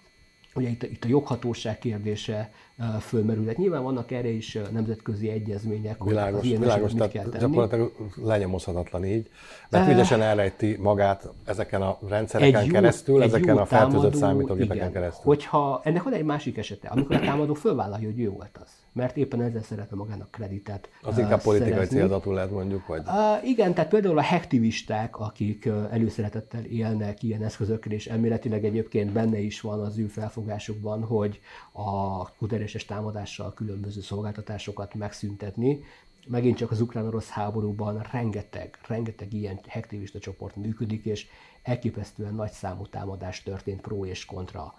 ugye 0.54 0.70
itt, 0.70 0.84
itt 0.84 1.04
a 1.04 1.08
joghatóság 1.08 1.80
kérdése 1.80 2.54
fölmerül. 3.00 3.46
Hát 3.48 3.58
nyilván 3.58 3.84
vannak 3.84 4.12
erre 4.12 4.30
is 4.30 4.58
nemzetközi 4.72 5.30
egyezmények, 5.30 6.04
világos, 6.04 6.39
hogy 6.39 6.50
ilyen 6.50 6.62
világos, 6.62 6.91
mit 6.91 7.08
kell 7.08 7.24
tenni. 7.24 7.38
gyakorlatilag 7.39 7.91
lenyomozhatatlan 8.24 9.06
így, 9.06 9.30
mert 9.70 9.88
uh, 9.88 9.94
ügyesen 9.94 10.22
elrejti 10.22 10.78
magát 10.80 11.30
ezeken 11.46 11.82
a 11.82 11.98
rendszereken 12.08 12.65
jó, 12.65 12.72
keresztül, 12.72 13.24
ezeken 13.24 13.58
a 13.58 13.65
fertőzött 13.65 14.15
számítógépeken 14.15 14.91
keresztül. 14.91 15.24
Hogyha 15.24 15.82
ennek 15.84 16.04
van 16.04 16.13
egy 16.13 16.24
másik 16.24 16.58
esete, 16.58 16.88
amikor 16.88 17.15
a 17.15 17.20
támadó 17.20 17.54
fölvállalja, 17.54 18.06
hogy 18.10 18.20
ő 18.20 18.30
volt 18.30 18.60
az 18.63 18.82
mert 18.94 19.17
éppen 19.17 19.41
ezzel 19.41 19.62
szeretne 19.62 19.98
magának 19.98 20.32
kreditet 20.32 20.89
Az 21.02 21.17
inkább 21.17 21.38
uh, 21.38 21.44
politikai 21.44 21.74
szerezni. 21.74 21.98
célzatú 21.98 22.32
lehet 22.32 22.52
mondjuk, 22.52 22.88
vagy? 22.88 23.02
Uh, 23.06 23.50
igen, 23.50 23.74
tehát 23.74 23.89
például 23.89 24.17
a 24.17 24.22
hektivisták, 24.22 25.20
akik 25.20 25.70
előszeretettel 25.91 26.63
élnek 26.63 27.24
ilyen 27.24 27.44
eszközökkel, 27.44 27.91
és 27.91 28.08
elméletileg 28.08 28.65
egyébként 28.65 29.12
benne 29.12 29.39
is 29.39 29.62
van 29.62 29.80
az 29.80 29.98
ő 29.98 30.06
felfogásukban, 30.08 31.04
hogy 31.04 31.39
a 31.72 32.26
kuteréses 32.72 32.86
támadással 32.86 33.54
különböző 33.54 34.02
szolgáltatásokat 34.02 34.94
megszüntetni. 34.94 35.84
Megint 36.28 36.58
csak 36.58 36.72
az 36.72 36.82
ukrán-orosz 36.82 37.28
háborúban 37.28 38.06
rengeteg, 38.12 38.80
rengeteg 38.88 39.34
ilyen 39.34 39.60
hektivista 39.68 40.20
csoport 40.20 40.56
működik, 40.56 41.06
és 41.06 41.28
elképesztően 41.64 42.34
nagy 42.34 42.52
számú 42.52 42.88
támadás 42.88 43.44
történt 43.44 43.82
pro 43.82 44.06
és 44.06 44.26
kontra. 44.26 44.74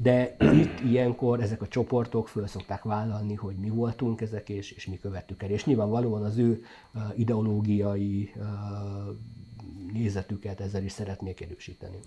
De 0.00 0.36
itt 0.38 0.80
ilyenkor 0.80 1.40
ezek 1.40 1.62
a 1.62 1.68
csoportok 1.68 2.28
föl 2.28 2.46
szokták 2.46 2.82
vállalni, 2.82 3.34
hogy 3.34 3.56
mi 3.56 3.68
voltunk 3.68 4.20
ezek, 4.20 4.48
és, 4.48 4.70
és 4.70 4.86
mi 4.86 4.98
követtük 4.98 5.42
el. 5.42 5.50
És 5.50 5.64
nyilvánvalóan 5.64 6.24
az 6.24 6.38
ő 6.38 6.62
ideológiai 7.16 8.32
nézetüket 9.92 10.60
ezzel 10.60 10.82
is 10.82 10.92
szeretnék 10.92 11.40
erősíteni. 11.40 11.98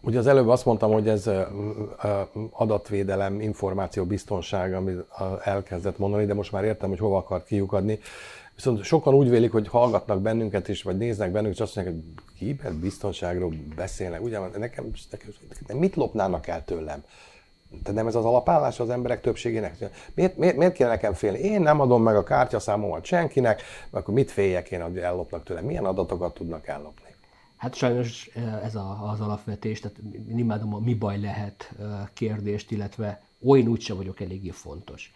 Ugye 0.00 0.18
az 0.18 0.26
előbb 0.26 0.48
azt 0.48 0.64
mondtam, 0.64 0.92
hogy 0.92 1.08
ez 1.08 1.30
adatvédelem, 2.50 3.40
információbiztonság, 3.40 4.74
amit 4.74 5.04
elkezdett 5.44 5.98
mondani, 5.98 6.24
de 6.24 6.34
most 6.34 6.52
már 6.52 6.64
értem, 6.64 6.88
hogy 6.88 6.98
hova 6.98 7.16
akar 7.16 7.44
kiukadni. 7.44 7.98
Viszont 8.54 8.82
sokan 8.82 9.14
úgy 9.14 9.30
vélik, 9.30 9.52
hogy 9.52 9.68
hallgatnak 9.68 10.20
bennünket 10.20 10.68
is, 10.68 10.82
vagy 10.82 10.96
néznek 10.96 11.30
bennünket, 11.30 11.56
és 11.56 11.64
azt 11.64 11.76
mondják, 11.76 11.96
hogy 11.96 12.24
kiberbiztonságról 12.38 13.52
beszélnek. 13.76 14.22
Ugye, 14.22 14.38
nekem, 14.38 14.90
nekem, 15.10 15.78
mit 15.78 15.96
lopnának 15.96 16.46
el 16.46 16.64
tőlem? 16.64 17.04
De 17.84 17.92
nem 17.92 18.06
ez 18.06 18.14
az 18.14 18.24
alapállás 18.24 18.80
az 18.80 18.90
emberek 18.90 19.20
többségének? 19.20 19.76
Miért, 20.14 20.36
miért, 20.36 20.56
miért 20.56 20.72
kéne 20.72 20.88
nekem 20.88 21.12
félni? 21.12 21.38
Én 21.38 21.60
nem 21.60 21.80
adom 21.80 22.02
meg 22.02 22.16
a 22.16 22.22
kártyaszámomat 22.22 23.04
senkinek, 23.04 23.62
akkor 23.90 24.14
mit 24.14 24.30
féljek 24.30 24.70
én, 24.70 24.82
hogy 24.82 24.98
ellopnak 24.98 25.44
tőlem? 25.44 25.64
Milyen 25.64 25.84
adatokat 25.84 26.34
tudnak 26.34 26.66
ellopni? 26.66 27.14
Hát 27.58 27.74
sajnos 27.74 28.30
ez 28.62 28.74
a, 28.74 29.10
az 29.10 29.20
alapvetés, 29.20 29.80
tehát 29.80 29.98
imádom 30.28 30.74
a 30.74 30.78
mi 30.78 30.94
baj 30.94 31.20
lehet 31.20 31.74
kérdést, 32.12 32.70
illetve 32.70 33.22
olyan 33.46 33.68
úgysem 33.68 33.96
vagyok 33.96 34.20
eléggé 34.20 34.50
fontos 34.50 35.12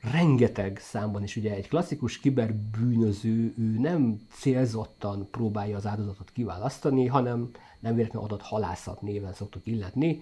rengeteg 0.00 0.78
számban 0.78 1.22
is 1.22 1.36
ugye 1.36 1.54
egy 1.54 1.68
klasszikus 1.68 2.20
kiberbűnöző, 2.20 3.54
ő 3.58 3.78
nem 3.78 4.20
célzottan 4.30 5.28
próbálja 5.30 5.76
az 5.76 5.86
áldozatot 5.86 6.30
kiválasztani, 6.32 7.06
hanem 7.06 7.50
nem 7.80 7.94
véletlenül 7.94 8.28
adott 8.28 8.42
halászat 8.42 9.02
néven 9.02 9.32
szoktuk 9.32 9.66
illetni, 9.66 10.20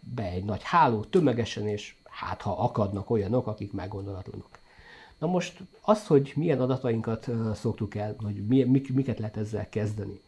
be 0.00 0.24
egy 0.24 0.44
nagy 0.44 0.62
háló 0.62 1.04
tömegesen, 1.04 1.68
és 1.68 1.96
hát 2.04 2.42
ha 2.42 2.52
akadnak 2.52 3.10
olyanok, 3.10 3.46
akik 3.46 3.72
meggondolatlanok. 3.72 4.58
Na 5.18 5.26
most 5.26 5.62
az, 5.80 6.06
hogy 6.06 6.32
milyen 6.36 6.60
adatainkat 6.60 7.30
szoktuk 7.54 7.94
el, 7.94 8.16
vagy 8.20 8.46
miket 8.92 9.18
lehet 9.18 9.36
ezzel 9.36 9.68
kezdeni. 9.68 10.20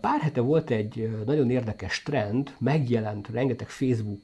Pár 0.00 0.20
hete 0.20 0.40
volt 0.40 0.70
egy 0.70 1.22
nagyon 1.26 1.50
érdekes 1.50 2.02
trend, 2.02 2.56
megjelent 2.58 3.28
rengeteg 3.28 3.68
Facebook 3.68 4.20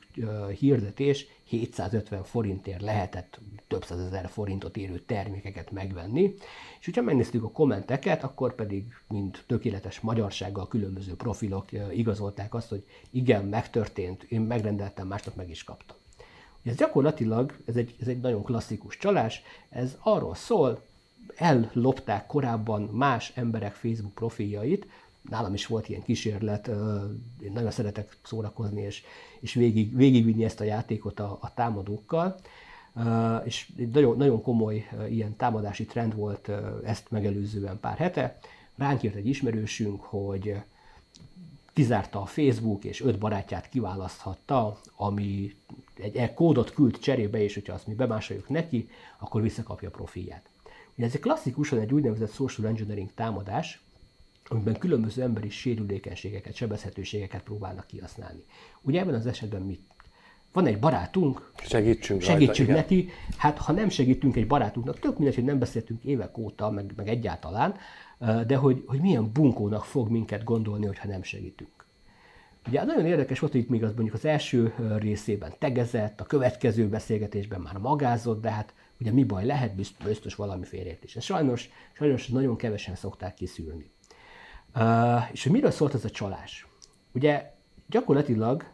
hirdetés, 0.59 1.27
750 1.45 2.25
forintért 2.25 2.83
lehetett 2.83 3.41
több 3.69 3.85
ezer 3.91 4.29
forintot 4.29 4.77
érő 4.77 4.99
termékeket 4.99 5.71
megvenni, 5.71 6.35
és 6.79 6.85
hogyha 6.85 7.03
megnéztük 7.03 7.45
a 7.45 7.51
kommenteket, 7.51 8.23
akkor 8.23 8.55
pedig 8.55 8.85
mind 9.09 9.39
tökéletes 9.47 10.01
magyarsággal 10.01 10.69
különböző 10.69 11.15
profilok 11.15 11.65
igazolták 11.93 12.55
azt, 12.55 12.69
hogy 12.69 12.85
igen, 13.11 13.45
megtörtént, 13.45 14.23
én 14.23 14.41
megrendeltem, 14.41 15.07
másnap 15.07 15.35
meg 15.35 15.51
is 15.51 15.65
kaptam. 15.65 15.97
Ez 16.63 16.77
gyakorlatilag, 16.77 17.57
ez 17.67 17.77
egy, 17.77 17.95
ez 18.01 18.07
egy 18.07 18.21
nagyon 18.21 18.43
klasszikus 18.43 18.97
csalás, 18.97 19.43
ez 19.69 19.97
arról 20.01 20.35
szól, 20.35 20.83
ellopták 21.37 22.27
korábban 22.27 22.83
más 22.83 23.33
emberek 23.35 23.75
Facebook 23.75 24.15
profiljait, 24.15 24.87
nálam 25.29 25.55
is 25.55 25.67
volt 25.67 25.89
ilyen 25.89 26.03
kísérlet, 26.03 26.69
én 27.43 27.53
nagyon 27.53 27.71
szeretek 27.71 28.17
szórakozni, 28.23 28.81
és, 28.81 29.03
és 29.41 29.55
végig, 29.55 29.97
végigvinni 29.97 30.45
ezt 30.45 30.61
a 30.61 30.65
játékot 30.65 31.21
a, 31.21 31.39
a 31.41 31.55
támadókkal, 31.55 32.37
és 33.45 33.73
nagyon, 33.93 34.17
nagyon 34.17 34.43
komoly 34.43 34.89
ilyen 35.09 35.37
támadási 35.37 35.85
trend 35.85 36.15
volt 36.15 36.51
ezt 36.85 37.11
megelőzően 37.11 37.81
pár 37.81 37.97
hete. 37.97 38.39
Ránk 38.77 39.03
jött 39.03 39.15
egy 39.15 39.27
ismerősünk, 39.27 40.03
hogy 40.03 40.55
kizárta 41.73 42.21
a 42.21 42.27
Facebook, 42.27 42.85
és 42.85 43.01
öt 43.01 43.19
barátját 43.19 43.69
kiválaszthatta, 43.69 44.79
ami 44.97 45.55
egy 45.95 46.17
e 46.17 46.35
kódot 46.35 46.73
küld 46.73 46.99
cserébe, 46.99 47.43
és 47.43 47.55
hogyha 47.55 47.73
azt 47.73 47.87
mi 47.87 47.95
bemásoljuk 47.95 48.49
neki, 48.49 48.89
akkor 49.19 49.43
visszakapja 49.43 49.89
a 49.89 49.91
profilját. 49.91 50.49
Ugye 50.97 51.07
ez 51.07 51.15
egy 51.15 51.21
klasszikusan 51.21 51.79
egy 51.79 51.93
úgynevezett 51.93 52.33
social 52.33 52.69
engineering 52.69 53.11
támadás, 53.15 53.83
amiben 54.49 54.79
különböző 54.79 55.23
emberi 55.23 55.49
sérülékenységeket, 55.49 56.55
sebezhetőségeket 56.55 57.43
próbálnak 57.43 57.87
kihasználni. 57.87 58.45
Ugye 58.83 59.01
ebben 59.01 59.15
az 59.15 59.27
esetben 59.27 59.63
mit? 59.63 59.81
Van 60.53 60.67
egy 60.67 60.79
barátunk, 60.79 61.53
segítsünk, 61.63 62.21
segítsünk 62.21 62.69
rajta, 62.69 62.83
neki. 62.83 63.09
Hát 63.37 63.59
ha 63.59 63.73
nem 63.73 63.89
segítünk 63.89 64.37
egy 64.37 64.47
barátunknak, 64.47 64.99
tök 64.99 65.17
mindegy, 65.17 65.35
hogy 65.35 65.45
nem 65.45 65.59
beszéltünk 65.59 66.05
évek 66.05 66.39
óta, 66.39 66.71
meg, 66.71 66.93
meg 66.97 67.09
egyáltalán, 67.09 67.75
de 68.47 68.57
hogy, 68.57 68.83
hogy 68.87 69.01
milyen 69.01 69.33
bunkónak 69.33 69.85
fog 69.85 70.09
minket 70.11 70.45
gondolni, 70.45 70.87
hogyha 70.87 71.09
nem 71.09 71.23
segítünk. 71.23 71.71
Ugye 72.69 72.85
nagyon 72.85 73.07
érdekes 73.07 73.39
volt, 73.39 73.53
hogy 73.53 73.61
itt 73.61 73.69
még 73.69 73.85
az 73.85 73.93
mondjuk 73.95 74.15
az 74.15 74.25
első 74.25 74.75
részében 74.99 75.53
tegezett, 75.59 76.21
a 76.21 76.25
következő 76.25 76.89
beszélgetésben 76.89 77.61
már 77.61 77.77
magázott, 77.77 78.43
de 78.43 78.51
hát 78.51 78.75
ugye 79.01 79.13
mi 79.13 79.25
baj 79.25 79.45
lehet, 79.45 79.75
biztos, 79.75 80.07
biztos 80.07 80.35
valami 80.35 80.65
félreértés. 80.65 81.17
Sajnos, 81.21 81.71
sajnos 81.93 82.29
nagyon 82.29 82.57
kevesen 82.57 82.95
szokták 82.95 83.35
kiszűrni. 83.35 83.91
És 85.33 85.43
hogy 85.43 85.53
miről 85.53 85.71
szólt 85.71 85.95
ez 85.95 86.05
a 86.05 86.11
csalás? 86.11 86.67
Ugye 87.13 87.53
gyakorlatilag 87.89 88.65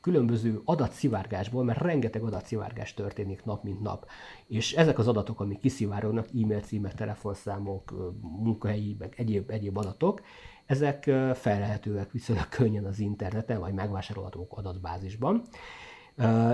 különböző 0.00 0.60
adatszivárgásból, 0.64 1.64
mert 1.64 1.80
rengeteg 1.80 2.22
adatszivárgás 2.22 2.94
történik 2.94 3.44
nap 3.44 3.62
mint 3.62 3.80
nap. 3.80 4.06
És 4.46 4.72
ezek 4.72 4.98
az 4.98 5.08
adatok, 5.08 5.40
amik 5.40 5.60
kiszivárognak, 5.60 6.26
e-mail 6.42 6.60
címek, 6.60 6.94
telefonszámok, 6.94 7.94
munkahelyi, 8.20 8.96
meg 8.98 9.14
egyéb, 9.16 9.50
egyéb 9.50 9.76
adatok, 9.76 10.22
ezek 10.66 11.10
felelhetőek 11.34 12.12
viszonylag 12.12 12.48
könnyen 12.48 12.84
az 12.84 12.98
interneten, 12.98 13.60
vagy 13.60 13.72
megvásárolhatók 13.72 14.58
adatbázisban. 14.58 15.42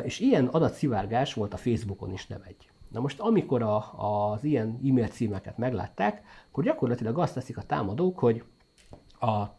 És 0.02 0.20
ilyen 0.20 0.46
adatszivárgás 0.46 1.34
volt 1.34 1.54
a 1.54 1.56
Facebookon 1.56 2.12
is 2.12 2.26
nem 2.26 2.40
egy. 2.46 2.70
Na 2.92 3.00
most, 3.00 3.20
amikor 3.20 3.62
a, 3.62 3.94
az 4.32 4.44
ilyen 4.44 4.80
e-mail 4.88 5.08
címeket 5.08 5.58
meglátták, 5.58 6.22
akkor 6.50 6.64
gyakorlatilag 6.64 7.18
azt 7.18 7.34
teszik 7.34 7.58
a 7.58 7.62
támadók, 7.62 8.18
hogy 8.18 8.44
a 9.20 9.56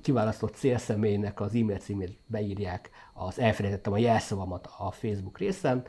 kiválasztott 0.00 0.54
célszemélynek 0.54 1.40
az 1.40 1.54
e-mail 1.54 1.78
címét 1.78 2.18
beírják, 2.26 2.90
az 3.12 3.38
elfelejtettem 3.38 3.92
a 3.92 3.98
jelszavamat 3.98 4.68
a 4.78 4.90
Facebook 4.90 5.38
részen, 5.38 5.84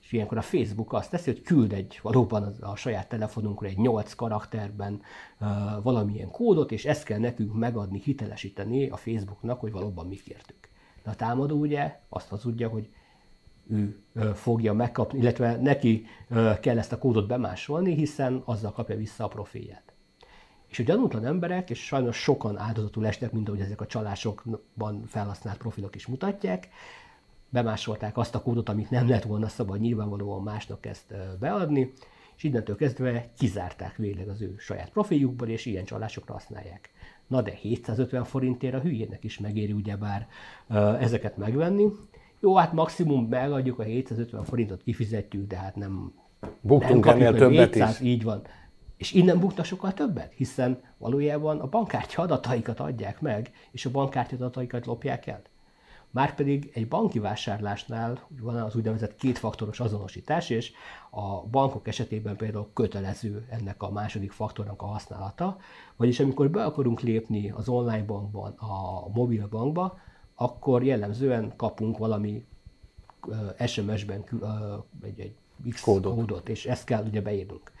és 0.00 0.12
ilyenkor 0.12 0.38
a 0.38 0.42
Facebook 0.42 0.92
azt 0.92 1.10
teszi, 1.10 1.30
hogy 1.30 1.42
küld 1.42 1.72
egy 1.72 1.98
valóban 2.02 2.56
a 2.60 2.76
saját 2.76 3.08
telefonunkra 3.08 3.66
egy 3.66 3.78
8 3.78 4.14
karakterben 4.14 5.02
uh, 5.40 5.48
valamilyen 5.82 6.30
kódot, 6.30 6.72
és 6.72 6.84
ezt 6.84 7.04
kell 7.04 7.18
nekünk 7.18 7.54
megadni, 7.54 8.00
hitelesíteni 8.00 8.88
a 8.88 8.96
Facebooknak, 8.96 9.60
hogy 9.60 9.72
valóban 9.72 10.06
mi 10.06 10.16
kértük. 10.16 10.68
De 11.02 11.10
a 11.10 11.14
támadó 11.14 11.56
ugye 11.56 12.00
azt 12.08 12.28
hazudja, 12.28 12.68
hogy 12.68 12.88
ő 13.70 14.04
fogja 14.34 14.72
megkapni, 14.72 15.18
illetve 15.18 15.56
neki 15.56 16.06
kell 16.60 16.78
ezt 16.78 16.92
a 16.92 16.98
kódot 16.98 17.26
bemásolni, 17.26 17.94
hiszen 17.94 18.42
azzal 18.44 18.72
kapja 18.72 18.96
vissza 18.96 19.24
a 19.24 19.28
profilját. 19.28 19.91
És 20.72 20.78
a 20.78 20.82
gyanútlan 20.82 21.26
emberek, 21.26 21.70
és 21.70 21.84
sajnos 21.84 22.16
sokan 22.16 22.58
áldozatul 22.58 23.06
estek, 23.06 23.32
mint 23.32 23.48
ahogy 23.48 23.60
ezek 23.60 23.80
a 23.80 23.86
csalásokban 23.86 25.02
felhasznált 25.06 25.58
profilok 25.58 25.94
is 25.94 26.06
mutatják, 26.06 26.68
bemásolták 27.48 28.16
azt 28.16 28.34
a 28.34 28.42
kódot, 28.42 28.68
amit 28.68 28.90
nem 28.90 29.08
lett 29.08 29.22
volna 29.22 29.48
szabad 29.48 29.80
nyilvánvalóan 29.80 30.42
másnak 30.42 30.86
ezt 30.86 31.14
beadni, 31.40 31.92
és 32.36 32.42
innentől 32.42 32.76
kezdve 32.76 33.28
kizárták 33.38 33.96
végleg 33.96 34.28
az 34.28 34.42
ő 34.42 34.54
saját 34.58 34.90
profiljukból, 34.90 35.48
és 35.48 35.66
ilyen 35.66 35.84
csalásokra 35.84 36.32
használják. 36.32 36.90
Na 37.26 37.42
de 37.42 37.50
750 37.50 38.24
forintért 38.24 38.74
a 38.74 38.80
hülyének 38.80 39.24
is 39.24 39.38
megéri 39.38 39.72
ugyebár 39.72 40.28
ezeket 41.00 41.36
megvenni. 41.36 41.88
Jó, 42.40 42.56
hát 42.56 42.72
maximum 42.72 43.24
megadjuk 43.28 43.78
a 43.78 43.82
750 43.82 44.44
forintot, 44.44 44.82
kifizetjük, 44.82 45.46
de 45.46 45.56
hát 45.56 45.76
nem... 45.76 46.12
Buktunk 46.60 47.06
ennél 47.06 47.34
többet 47.34 47.74
700, 47.74 48.00
is. 48.00 48.06
Így 48.06 48.22
van. 48.22 48.42
És 49.02 49.12
innen 49.12 49.40
bukta 49.40 49.64
sokkal 49.64 49.94
többet, 49.94 50.32
hiszen 50.32 50.82
valójában 50.98 51.60
a 51.60 51.66
bankkártya 51.66 52.22
adataikat 52.22 52.80
adják 52.80 53.20
meg, 53.20 53.52
és 53.70 53.86
a 53.86 53.90
bankkártya 53.90 54.36
adataikat 54.36 54.86
lopják 54.86 55.26
el. 55.26 55.42
Márpedig 56.10 56.70
egy 56.74 56.88
banki 56.88 57.18
vásárlásnál 57.18 58.26
van 58.40 58.56
az 58.56 58.76
úgynevezett 58.76 59.16
kétfaktoros 59.16 59.80
azonosítás, 59.80 60.50
és 60.50 60.72
a 61.10 61.46
bankok 61.46 61.88
esetében 61.88 62.36
például 62.36 62.70
kötelező 62.74 63.46
ennek 63.50 63.82
a 63.82 63.90
második 63.90 64.32
faktornak 64.32 64.82
a 64.82 64.86
használata, 64.86 65.56
vagyis 65.96 66.20
amikor 66.20 66.50
be 66.50 66.64
akarunk 66.64 67.00
lépni 67.00 67.50
az 67.50 67.68
online 67.68 68.04
bankban, 68.04 68.52
a 68.52 69.08
mobil 69.14 69.46
bankba, 69.48 69.98
akkor 70.34 70.84
jellemzően 70.84 71.52
kapunk 71.56 71.98
valami 71.98 72.44
SMS-ben 73.66 74.24
egy, 75.02 75.20
egy 75.20 75.34
X 75.70 75.80
kódot. 75.80 76.14
kódot, 76.14 76.48
és 76.48 76.66
ezt 76.66 76.84
kell 76.84 77.04
ugye 77.04 77.20
beírnunk. 77.20 77.72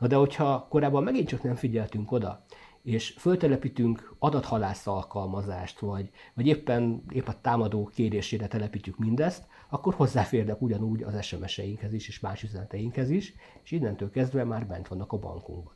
Na 0.00 0.06
de 0.06 0.16
hogyha 0.16 0.66
korábban 0.68 1.02
megint 1.02 1.28
csak 1.28 1.42
nem 1.42 1.54
figyeltünk 1.54 2.12
oda, 2.12 2.44
és 2.82 3.14
föltelepítünk 3.18 4.14
adathalász 4.18 4.86
alkalmazást, 4.86 5.78
vagy, 5.78 6.10
vagy 6.34 6.46
éppen 6.46 7.02
épp 7.12 7.26
a 7.26 7.40
támadó 7.40 7.84
kérésére 7.84 8.46
telepítjük 8.46 8.98
mindezt, 8.98 9.46
akkor 9.68 9.94
hozzáférnek 9.94 10.62
ugyanúgy 10.62 11.02
az 11.02 11.24
SMS-einkhez 11.24 11.92
is, 11.92 12.08
és 12.08 12.20
más 12.20 12.42
üzeneteinkhez 12.42 13.10
is, 13.10 13.34
és 13.62 13.70
innentől 13.70 14.10
kezdve 14.10 14.44
már 14.44 14.66
bent 14.66 14.88
vannak 14.88 15.12
a 15.12 15.18
bankunkban. 15.18 15.72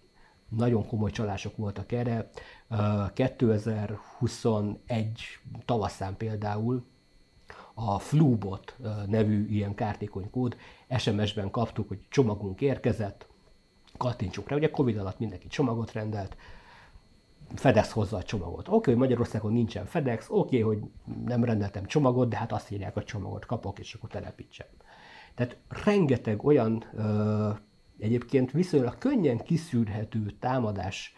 Nagyon 0.49 0.87
komoly 0.87 1.11
csalások 1.11 1.57
voltak 1.57 1.93
erre. 1.93 2.31
2021 3.13 5.23
tavaszán 5.65 6.17
például 6.17 6.85
a 7.75 7.99
Flubot 7.99 8.77
nevű 9.07 9.47
ilyen 9.49 9.75
kártékony 9.75 10.31
kód, 10.31 10.57
SMS-ben 10.99 11.51
kaptuk, 11.51 11.89
hogy 11.89 12.01
csomagunk 12.09 12.61
érkezett, 12.61 13.33
kattintsuk 13.96 14.48
rá. 14.48 14.57
Ugye 14.57 14.70
Covid 14.70 14.96
alatt 14.96 15.18
mindenki 15.18 15.48
csomagot 15.48 15.92
rendelt, 15.92 16.37
FedEx 17.54 17.90
hozza 17.90 18.16
a 18.16 18.22
csomagot. 18.22 18.68
Oké, 18.68 18.90
hogy 18.90 19.00
Magyarországon 19.00 19.52
nincsen 19.52 19.87
FedEx, 19.87 20.26
oké, 20.28 20.61
hogy 20.61 20.78
nem 21.24 21.44
rendeltem 21.44 21.85
csomagot, 21.87 22.28
de 22.28 22.37
hát 22.37 22.52
azt 22.52 22.70
írják, 22.70 22.94
hogy 22.94 23.04
csomagot 23.04 23.46
kapok, 23.46 23.78
és 23.78 23.94
akkor 23.94 24.11
telepítsem. 24.11 24.66
Tehát 25.35 25.57
rengeteg 25.85 26.44
olyan 26.44 26.85
ö, 26.94 27.50
egyébként 27.98 28.50
viszonylag 28.50 28.98
könnyen 28.98 29.38
kiszűrhető 29.38 30.30
támadás 30.38 31.14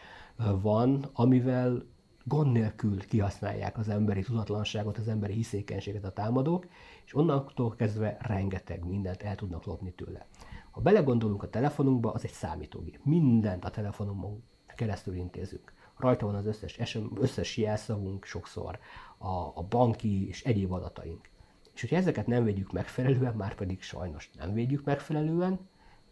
van, 0.61 1.11
amivel 1.13 1.83
gond 2.25 2.53
nélkül 2.53 3.07
kihasználják 3.07 3.79
az 3.79 3.89
emberi 3.89 4.23
tudatlanságot, 4.23 4.99
az 4.99 5.09
emberi 5.09 5.33
hiszékenységet 5.33 6.05
a 6.05 6.11
támadók, 6.11 6.67
és 7.07 7.15
onnantól 7.15 7.75
kezdve 7.75 8.17
rengeteg 8.21 8.85
mindent 8.85 9.23
el 9.23 9.35
tudnak 9.35 9.65
lopni 9.65 9.93
tőle. 9.93 10.27
Ha 10.71 10.81
belegondolunk 10.81 11.43
a 11.43 11.51
telefonunkba, 11.51 12.13
az 12.13 12.25
egy 12.25 12.33
számítógép. 12.33 13.01
Mindent 13.03 13.65
a 13.65 13.71
telefonunkon 13.71 14.43
keresztül 14.77 15.15
intézünk 15.15 15.75
rajta 15.97 16.27
van 16.27 16.35
az 16.35 16.47
összes, 16.47 16.99
összes 17.15 17.57
jelszavunk 17.57 18.25
sokszor, 18.25 18.79
a, 19.19 19.29
a 19.55 19.67
banki 19.69 20.29
és 20.29 20.45
egyéb 20.45 20.73
adataink. 20.73 21.29
És 21.75 21.81
hogyha 21.81 21.97
ezeket 21.97 22.27
nem 22.27 22.45
védjük 22.45 22.73
megfelelően, 22.73 23.35
már 23.35 23.55
pedig 23.55 23.83
sajnos 23.83 24.31
nem 24.39 24.53
védjük 24.53 24.85
megfelelően, 24.85 25.59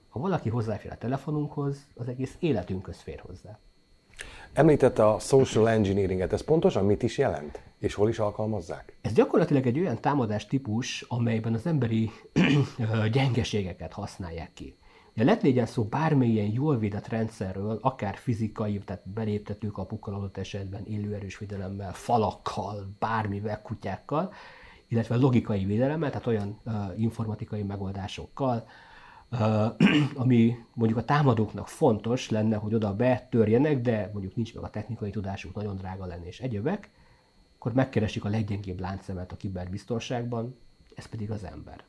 ha 0.08 0.20
valaki 0.20 0.48
hozzáfér 0.48 0.90
a 0.92 0.98
telefonunkhoz, 0.98 1.86
az 1.94 2.08
egész 2.08 2.36
életünkhöz 2.38 3.00
fér 3.00 3.20
hozzá. 3.20 3.58
Említette 4.52 5.08
a 5.08 5.18
social 5.18 5.68
engineeringet, 5.68 6.32
ez 6.32 6.44
pontosan 6.44 6.84
mit 6.84 7.02
is 7.02 7.18
jelent? 7.18 7.60
És 7.78 7.94
hol 7.94 8.08
is 8.08 8.18
alkalmazzák? 8.18 8.96
Ez 9.00 9.12
gyakorlatilag 9.12 9.66
egy 9.66 9.78
olyan 9.78 10.00
támadás 10.00 10.46
típus, 10.46 11.04
amelyben 11.08 11.54
az 11.54 11.66
emberi 11.66 12.10
gyengeségeket 13.12 13.92
használják 13.92 14.50
ki. 14.54 14.76
Ja, 15.14 15.24
lett 15.24 15.42
legyen 15.42 15.66
szó 15.66 15.84
bármilyen 15.84 16.52
jól 16.52 16.78
védett 16.78 17.08
rendszerről, 17.08 17.78
akár 17.82 18.16
fizikai, 18.16 18.78
tehát 18.78 19.08
beléptető 19.08 19.68
kapukkal 19.68 20.14
adott 20.14 20.36
esetben, 20.36 20.86
élőerős 20.86 21.38
védelemmel, 21.38 21.92
falakkal, 21.92 22.94
bármivel, 22.98 23.62
kutyákkal, 23.62 24.32
illetve 24.88 25.16
logikai 25.16 25.64
védelemmel, 25.64 26.10
tehát 26.10 26.26
olyan 26.26 26.60
uh, 26.64 26.74
informatikai 26.96 27.62
megoldásokkal, 27.62 28.66
ami 30.22 30.56
mondjuk 30.74 30.98
a 30.98 31.04
támadóknak 31.04 31.68
fontos 31.68 32.30
lenne, 32.30 32.56
hogy 32.56 32.74
oda 32.74 32.96
betörjenek, 32.96 33.80
de 33.80 34.10
mondjuk 34.12 34.34
nincs 34.34 34.54
meg 34.54 34.64
a 34.64 34.70
technikai 34.70 35.10
tudásuk, 35.10 35.54
nagyon 35.54 35.76
drága 35.76 36.06
lenne 36.06 36.26
és 36.26 36.40
egyebek, 36.40 36.90
akkor 37.56 37.72
megkeresik 37.72 38.24
a 38.24 38.28
leggyengébb 38.28 38.80
láncszemet 38.80 39.32
a 39.32 39.36
kiberbiztonságban, 39.36 40.56
ez 40.94 41.06
pedig 41.06 41.30
az 41.30 41.44
ember. 41.44 41.84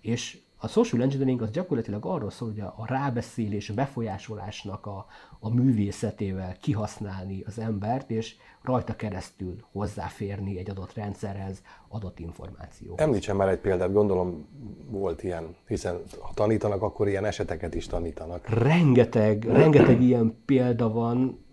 És 0.00 0.38
a 0.64 0.68
social 0.68 1.02
engineering 1.02 1.42
az 1.42 1.50
gyakorlatilag 1.50 2.06
arról 2.06 2.30
szól, 2.30 2.48
hogy 2.48 2.60
a, 2.60 2.74
a 2.76 2.86
rábeszélés, 2.86 3.70
a 3.70 3.74
befolyásolásnak 3.74 4.86
a, 4.86 5.06
a 5.40 5.54
művészetével 5.54 6.56
kihasználni 6.60 7.42
az 7.46 7.58
embert, 7.58 8.10
és 8.10 8.36
rajta 8.62 8.96
keresztül 8.96 9.56
hozzáférni 9.72 10.58
egy 10.58 10.70
adott 10.70 10.94
rendszerhez, 10.94 11.62
adott 11.88 12.18
információhoz. 12.18 13.00
Említsen 13.00 13.36
már 13.36 13.48
egy 13.48 13.58
példát, 13.58 13.92
gondolom 13.92 14.46
volt 14.90 15.22
ilyen, 15.22 15.56
hiszen 15.66 16.02
ha 16.20 16.30
tanítanak, 16.34 16.82
akkor 16.82 17.08
ilyen 17.08 17.24
eseteket 17.24 17.74
is 17.74 17.86
tanítanak. 17.86 18.48
Rengeteg, 18.48 19.44
rengeteg 19.44 20.02
ilyen 20.02 20.36
példa 20.44 20.92
van. 20.92 21.44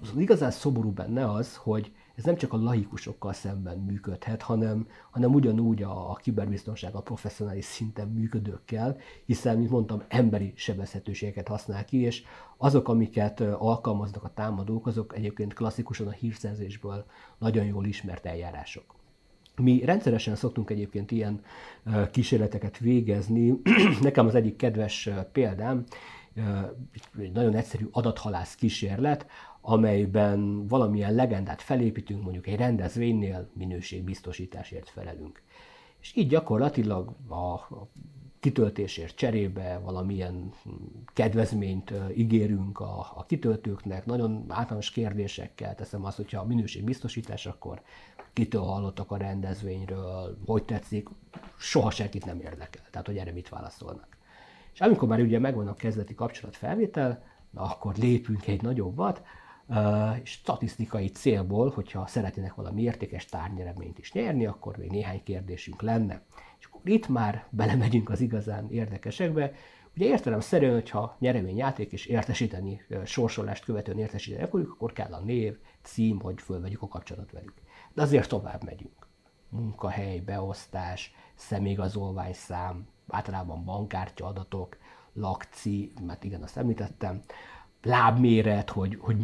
Az 0.00 0.12
igazán 0.16 0.50
szomorú 0.50 0.90
benne 0.90 1.30
az, 1.30 1.56
hogy 1.56 1.92
ez 2.22 2.28
nem 2.28 2.36
csak 2.36 2.52
a 2.52 2.62
laikusokkal 2.62 3.32
szemben 3.32 3.78
működhet, 3.78 4.42
hanem, 4.42 4.86
hanem 5.10 5.34
ugyanúgy 5.34 5.82
a, 5.82 6.10
a 6.10 6.14
kiberbiztonság 6.14 6.94
a 6.94 7.00
professzionális 7.00 7.64
szinten 7.64 8.08
működőkkel, 8.08 8.96
hiszen, 9.26 9.58
mint 9.58 9.70
mondtam, 9.70 10.02
emberi 10.08 10.52
sebezhetőségeket 10.56 11.48
használ 11.48 11.84
ki, 11.84 12.00
és 12.00 12.22
azok, 12.56 12.88
amiket 12.88 13.40
alkalmaznak 13.40 14.24
a 14.24 14.32
támadók, 14.34 14.86
azok 14.86 15.16
egyébként 15.16 15.54
klasszikusan 15.54 16.06
a 16.06 16.10
hírszerzésből 16.10 17.04
nagyon 17.38 17.64
jól 17.64 17.84
ismert 17.84 18.26
eljárások. 18.26 18.94
Mi 19.56 19.84
rendszeresen 19.84 20.36
szoktunk 20.36 20.70
egyébként 20.70 21.10
ilyen 21.10 21.40
kísérleteket 22.10 22.78
végezni. 22.78 23.60
Nekem 24.00 24.26
az 24.26 24.34
egyik 24.34 24.56
kedves 24.56 25.08
példám, 25.32 25.84
egy 27.18 27.32
nagyon 27.32 27.54
egyszerű 27.54 27.88
adathalász 27.90 28.54
kísérlet, 28.54 29.26
amelyben 29.62 30.66
valamilyen 30.66 31.14
legendát 31.14 31.62
felépítünk, 31.62 32.22
mondjuk 32.22 32.46
egy 32.46 32.56
rendezvénynél 32.56 33.50
minőségbiztosításért 33.52 34.88
felelünk. 34.88 35.42
És 36.00 36.16
így 36.16 36.28
gyakorlatilag 36.28 37.08
a 37.28 37.68
kitöltésért 38.40 39.16
cserébe 39.16 39.80
valamilyen 39.84 40.52
kedvezményt 41.12 41.92
ígérünk 42.16 42.80
a, 42.80 43.12
a 43.14 43.24
kitöltőknek, 43.26 44.06
nagyon 44.06 44.44
általános 44.48 44.90
kérdésekkel 44.90 45.74
teszem 45.74 46.04
azt, 46.04 46.16
hogyha 46.16 46.40
a 46.40 46.46
minőségbiztosítás, 46.46 47.46
akkor 47.46 47.82
kitől 48.32 48.62
hallottak 48.62 49.10
a 49.10 49.16
rendezvényről, 49.16 50.38
hogy 50.46 50.64
tetszik, 50.64 51.08
soha 51.58 51.90
senkit 51.90 52.24
nem 52.24 52.40
érdekel, 52.40 52.82
tehát 52.90 53.06
hogy 53.06 53.16
erre 53.16 53.32
mit 53.32 53.48
válaszolnak. 53.48 54.16
És 54.72 54.80
amikor 54.80 55.08
már 55.08 55.20
ugye 55.20 55.38
megvan 55.38 55.68
a 55.68 55.74
kezdeti 55.74 56.14
kapcsolatfelvétel, 56.14 57.22
akkor 57.54 57.96
lépünk 57.96 58.46
egy 58.46 58.62
nagyobbat, 58.62 59.22
statisztikai 60.22 61.08
célból, 61.08 61.70
hogyha 61.70 62.06
szeretnének 62.06 62.54
valami 62.54 62.82
értékes 62.82 63.24
tárnyereményt 63.24 63.98
is 63.98 64.12
nyerni, 64.12 64.46
akkor 64.46 64.76
még 64.76 64.90
néhány 64.90 65.22
kérdésünk 65.22 65.82
lenne. 65.82 66.22
És 66.58 66.64
akkor 66.64 66.80
itt 66.84 67.08
már 67.08 67.46
belemegyünk 67.50 68.10
az 68.10 68.20
igazán 68.20 68.70
érdekesekbe. 68.70 69.52
Ugye 69.96 70.06
értelemszerűen, 70.06 70.72
hogyha 70.72 71.16
nyereményjáték 71.18 71.92
és 71.92 72.06
értesíteni, 72.06 72.80
sorsolást 73.04 73.64
követően 73.64 73.98
értesíteni 73.98 74.42
akarjuk, 74.42 74.72
akkor 74.72 74.92
kell 74.92 75.12
a 75.12 75.20
név, 75.20 75.58
cím, 75.82 76.20
hogy 76.20 76.40
fölvegyük 76.40 76.82
a 76.82 76.88
kapcsolatot 76.88 77.32
velük. 77.32 77.54
De 77.94 78.02
azért 78.02 78.28
tovább 78.28 78.64
megyünk. 78.64 79.06
Munkahely, 79.48 80.18
beosztás, 80.18 81.14
személyigazolványszám, 81.34 82.86
általában 83.08 83.64
bankkártya 83.64 84.26
adatok, 84.26 84.76
lakci, 85.12 85.92
mert 86.06 86.24
igen, 86.24 86.42
azt 86.42 86.56
említettem, 86.56 87.22
lábméret, 87.82 88.70
hogy, 88.70 88.98
hogy 89.00 89.16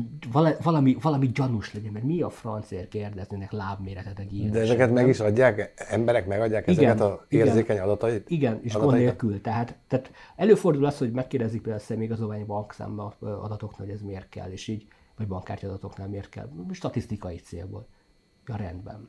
valami, 0.63 0.97
valami 1.01 1.27
gyanús 1.27 1.75
legyen, 1.75 1.93
mert 1.93 2.05
mi 2.05 2.23
a 2.23 2.31
francért 2.31 2.89
kérdeznének 2.89 3.53
lábméretet 3.53 4.19
egy 4.19 4.33
ilyen 4.33 4.51
De 4.51 4.61
ezeket 4.61 4.93
meg 4.93 5.09
is 5.09 5.21
adják, 5.21 5.73
emberek 5.89 6.27
megadják 6.27 6.67
igen, 6.67 6.85
ezeket 6.85 7.01
az 7.01 7.19
érzékeny 7.29 7.77
igen, 7.77 7.89
adatait? 7.89 8.31
Igen, 8.31 8.61
és 8.63 8.73
gond 8.73 8.97
nélkül. 8.97 9.41
Tehát, 9.41 9.77
tehát 9.89 10.11
előfordul 10.37 10.85
az, 10.85 10.99
hogy 10.99 11.13
megkérdezik 11.13 11.63
például 11.63 11.83
a 11.83 11.87
személyigazolvány 11.87 12.47
bankszámba 12.47 13.15
adatoknál, 13.21 13.87
hogy 13.87 13.95
ez 13.95 14.03
miért 14.03 14.29
kell, 14.29 14.51
és 14.51 14.69
így, 14.69 14.87
vagy 15.17 15.27
bankkártya 15.27 15.69
adatoknál 15.69 16.09
miért 16.09 16.29
kell, 16.29 16.49
statisztikai 16.73 17.37
célból. 17.37 17.87
Ja, 18.47 18.57
rendben. 18.57 19.09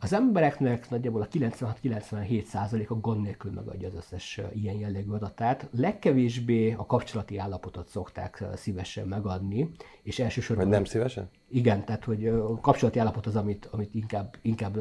Az 0.00 0.12
embereknek 0.12 0.90
nagyjából 0.90 1.22
a 1.22 1.26
96-97% 1.26 2.88
a 2.88 2.94
gond 2.94 3.22
nélkül 3.22 3.52
megadja 3.52 3.88
az 3.88 3.94
összes 3.96 4.40
ilyen 4.52 4.74
jellegű 4.74 5.10
adatát. 5.10 5.68
Legkevésbé 5.70 6.72
a 6.72 6.86
kapcsolati 6.86 7.38
állapotot 7.38 7.88
szokták 7.88 8.44
szívesen 8.54 9.08
megadni, 9.08 9.70
és 10.02 10.18
elsősorban... 10.18 10.64
Vagy 10.64 10.74
nem 10.74 10.84
szívesen? 10.84 11.30
Igen, 11.48 11.84
tehát 11.84 12.04
hogy 12.04 12.26
a 12.26 12.60
kapcsolati 12.60 12.98
állapot 12.98 13.26
az, 13.26 13.36
amit, 13.36 13.68
amit 13.72 13.94
inkább, 13.94 14.34
inkább 14.42 14.78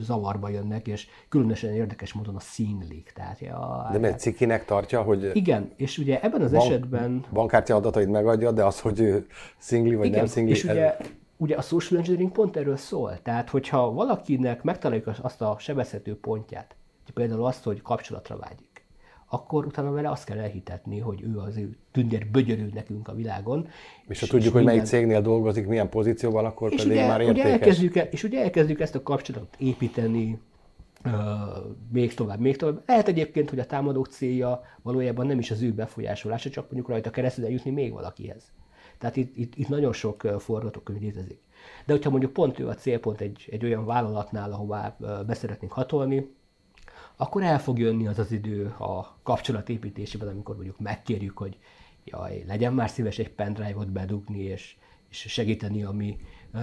zavarba 0.00 0.48
jönnek, 0.48 0.86
és 0.86 1.06
különösen 1.28 1.72
érdekes 1.72 2.12
módon 2.12 2.36
a 2.36 2.40
színlik. 2.40 3.12
Tehát, 3.14 3.40
ja, 3.40 3.88
de 3.92 3.98
mert 3.98 4.18
cikinek 4.18 4.64
tartja, 4.64 5.02
hogy... 5.02 5.30
Igen, 5.34 5.72
és 5.76 5.98
ugye 5.98 6.20
ebben 6.20 6.40
az 6.40 6.50
bank, 6.50 6.64
esetben... 6.64 7.24
Bankkártya 7.32 7.76
adatait 7.76 8.10
megadja, 8.10 8.52
de 8.52 8.64
az, 8.64 8.80
hogy 8.80 9.00
ő 9.00 9.26
szingli 9.58 9.94
vagy 9.94 10.06
igen, 10.06 10.18
nem 10.18 10.26
szingli... 10.26 10.52
és 10.52 10.64
ugye 10.64 10.96
ugye 11.42 11.56
a 11.56 11.60
social 11.60 12.00
engineering 12.00 12.32
pont 12.32 12.56
erről 12.56 12.76
szól. 12.76 13.18
Tehát, 13.22 13.50
hogyha 13.50 13.92
valakinek 13.92 14.62
megtaláljuk 14.62 15.10
azt 15.22 15.40
a 15.40 15.56
sebezhető 15.58 16.16
pontját, 16.16 16.74
például 17.14 17.44
azt, 17.44 17.64
hogy 17.64 17.82
kapcsolatra 17.82 18.36
vágyik, 18.36 18.84
akkor 19.28 19.66
utána 19.66 19.92
vele 19.92 20.10
azt 20.10 20.24
kell 20.24 20.38
elhitetni, 20.38 20.98
hogy 20.98 21.22
ő 21.22 21.38
az 21.38 21.56
ő 21.56 21.76
tündér 21.92 22.26
bögyörű 22.26 22.68
nekünk 22.74 23.08
a 23.08 23.14
világon. 23.14 23.68
És 24.08 24.20
ha 24.20 24.26
tudjuk, 24.26 24.44
és 24.44 24.52
hogy 24.52 24.64
melyik 24.64 24.84
cégnél 24.84 25.22
dolgozik, 25.22 25.66
milyen 25.66 25.88
pozícióban, 25.88 26.44
akkor 26.44 26.72
és 26.72 26.82
pedig 26.82 26.96
ugye, 26.96 27.06
már 27.06 27.20
értékes. 27.20 27.44
Ugye 27.44 27.52
elkezdjük, 27.52 27.94
és 28.10 28.22
ugye 28.22 28.42
elkezdjük 28.42 28.80
ezt 28.80 28.94
a 28.94 29.02
kapcsolatot 29.02 29.56
építeni, 29.58 30.40
Uh, 31.04 31.12
még 31.92 32.14
tovább, 32.14 32.40
még 32.40 32.56
tovább. 32.56 32.82
Lehet 32.86 33.08
egyébként, 33.08 33.50
hogy 33.50 33.58
a 33.58 33.66
támadók 33.66 34.06
célja 34.06 34.62
valójában 34.82 35.26
nem 35.26 35.38
is 35.38 35.50
az 35.50 35.62
ő 35.62 35.72
befolyásolása, 35.72 36.50
csak 36.50 36.64
mondjuk 36.64 36.88
rajta 36.88 37.10
keresztül 37.10 37.44
eljutni 37.44 37.70
még 37.70 37.92
valakihez. 37.92 38.52
Tehát 39.02 39.16
itt, 39.16 39.36
itt, 39.36 39.54
itt 39.56 39.68
nagyon 39.68 39.92
sok 39.92 40.22
forgatókönyv 40.38 41.00
létezik. 41.00 41.38
De 41.84 41.92
hogyha 41.92 42.10
mondjuk 42.10 42.32
pont 42.32 42.58
ő 42.58 42.68
a 42.68 42.74
célpont 42.74 43.20
egy, 43.20 43.48
egy 43.50 43.64
olyan 43.64 43.84
vállalatnál, 43.84 44.52
ahová 44.52 44.96
beszeretnénk 45.26 45.72
hatolni, 45.72 46.34
akkor 47.16 47.42
el 47.42 47.60
fog 47.60 47.78
jönni 47.78 48.06
az 48.06 48.18
az 48.18 48.32
idő 48.32 48.66
a 48.66 49.16
kapcsolatépítésében, 49.22 50.28
amikor 50.28 50.54
mondjuk 50.54 50.78
megkérjük, 50.78 51.38
hogy 51.38 51.58
jaj, 52.04 52.44
legyen 52.46 52.74
már 52.74 52.90
szíves 52.90 53.18
egy 53.18 53.30
pendrive-ot 53.30 53.90
bedugni, 53.90 54.38
és, 54.38 54.76
és 55.10 55.16
segíteni 55.28 55.82
a 55.82 55.90
mi 55.90 56.18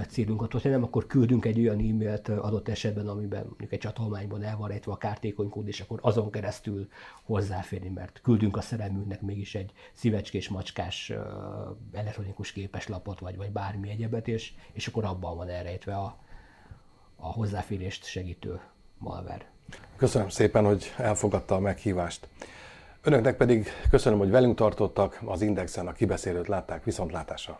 célunkat. 0.08 0.52
Hogyha 0.52 0.69
nem, 0.69 0.84
akkor 0.84 1.08
küldünk 1.08 1.45
egy 1.45 1.60
olyan 1.60 1.80
e-mailt 1.80 2.28
adott 2.28 2.67
esetben, 2.67 3.08
amiben 3.08 3.45
mondjuk 3.45 3.71
egy 3.71 3.80
csatolmányban 3.80 4.43
el 4.43 4.58
van 4.58 4.67
rejtve 4.67 4.91
a 4.91 4.97
kártékony 4.97 5.49
kód, 5.49 5.67
és 5.67 5.80
akkor 5.80 5.99
azon 6.02 6.32
keresztül 6.32 6.88
hozzáférni, 7.23 7.89
mert 7.89 8.19
küldünk 8.23 8.58
a 8.58 8.62
szerelmünknek 8.62 9.21
mégis 9.21 9.56
egy 9.56 9.71
szívecskés, 9.93 10.49
macskás 10.49 11.13
elektronikus 11.93 12.52
képeslapot, 12.52 13.19
vagy, 13.19 13.38
vagy 13.38 13.52
bármi 13.52 13.89
egyebet, 13.89 14.28
és, 14.28 14.54
és 14.71 14.88
akkor 14.88 15.06
abban 15.06 15.36
van 15.36 15.49
elrejtve 15.49 15.95
a, 15.95 16.17
a 17.15 17.32
hozzáférést 17.32 18.06
segítő 18.06 18.60
malware. 18.97 19.52
Köszönöm 19.95 20.30
szépen, 20.30 20.65
hogy 20.65 20.93
elfogadta 20.97 21.56
a 21.56 21.60
meghívást. 21.60 22.28
Önöknek 23.02 23.38
pedig 23.38 23.67
köszönöm, 23.89 24.19
hogy 24.19 24.30
velünk 24.30 24.56
tartottak, 24.56 25.21
az 25.25 25.41
Indexen 25.41 25.88
a 25.88 25.91
kibeszélőt 25.91 26.47
látták, 26.47 26.84
viszontlátásra! 26.84 27.60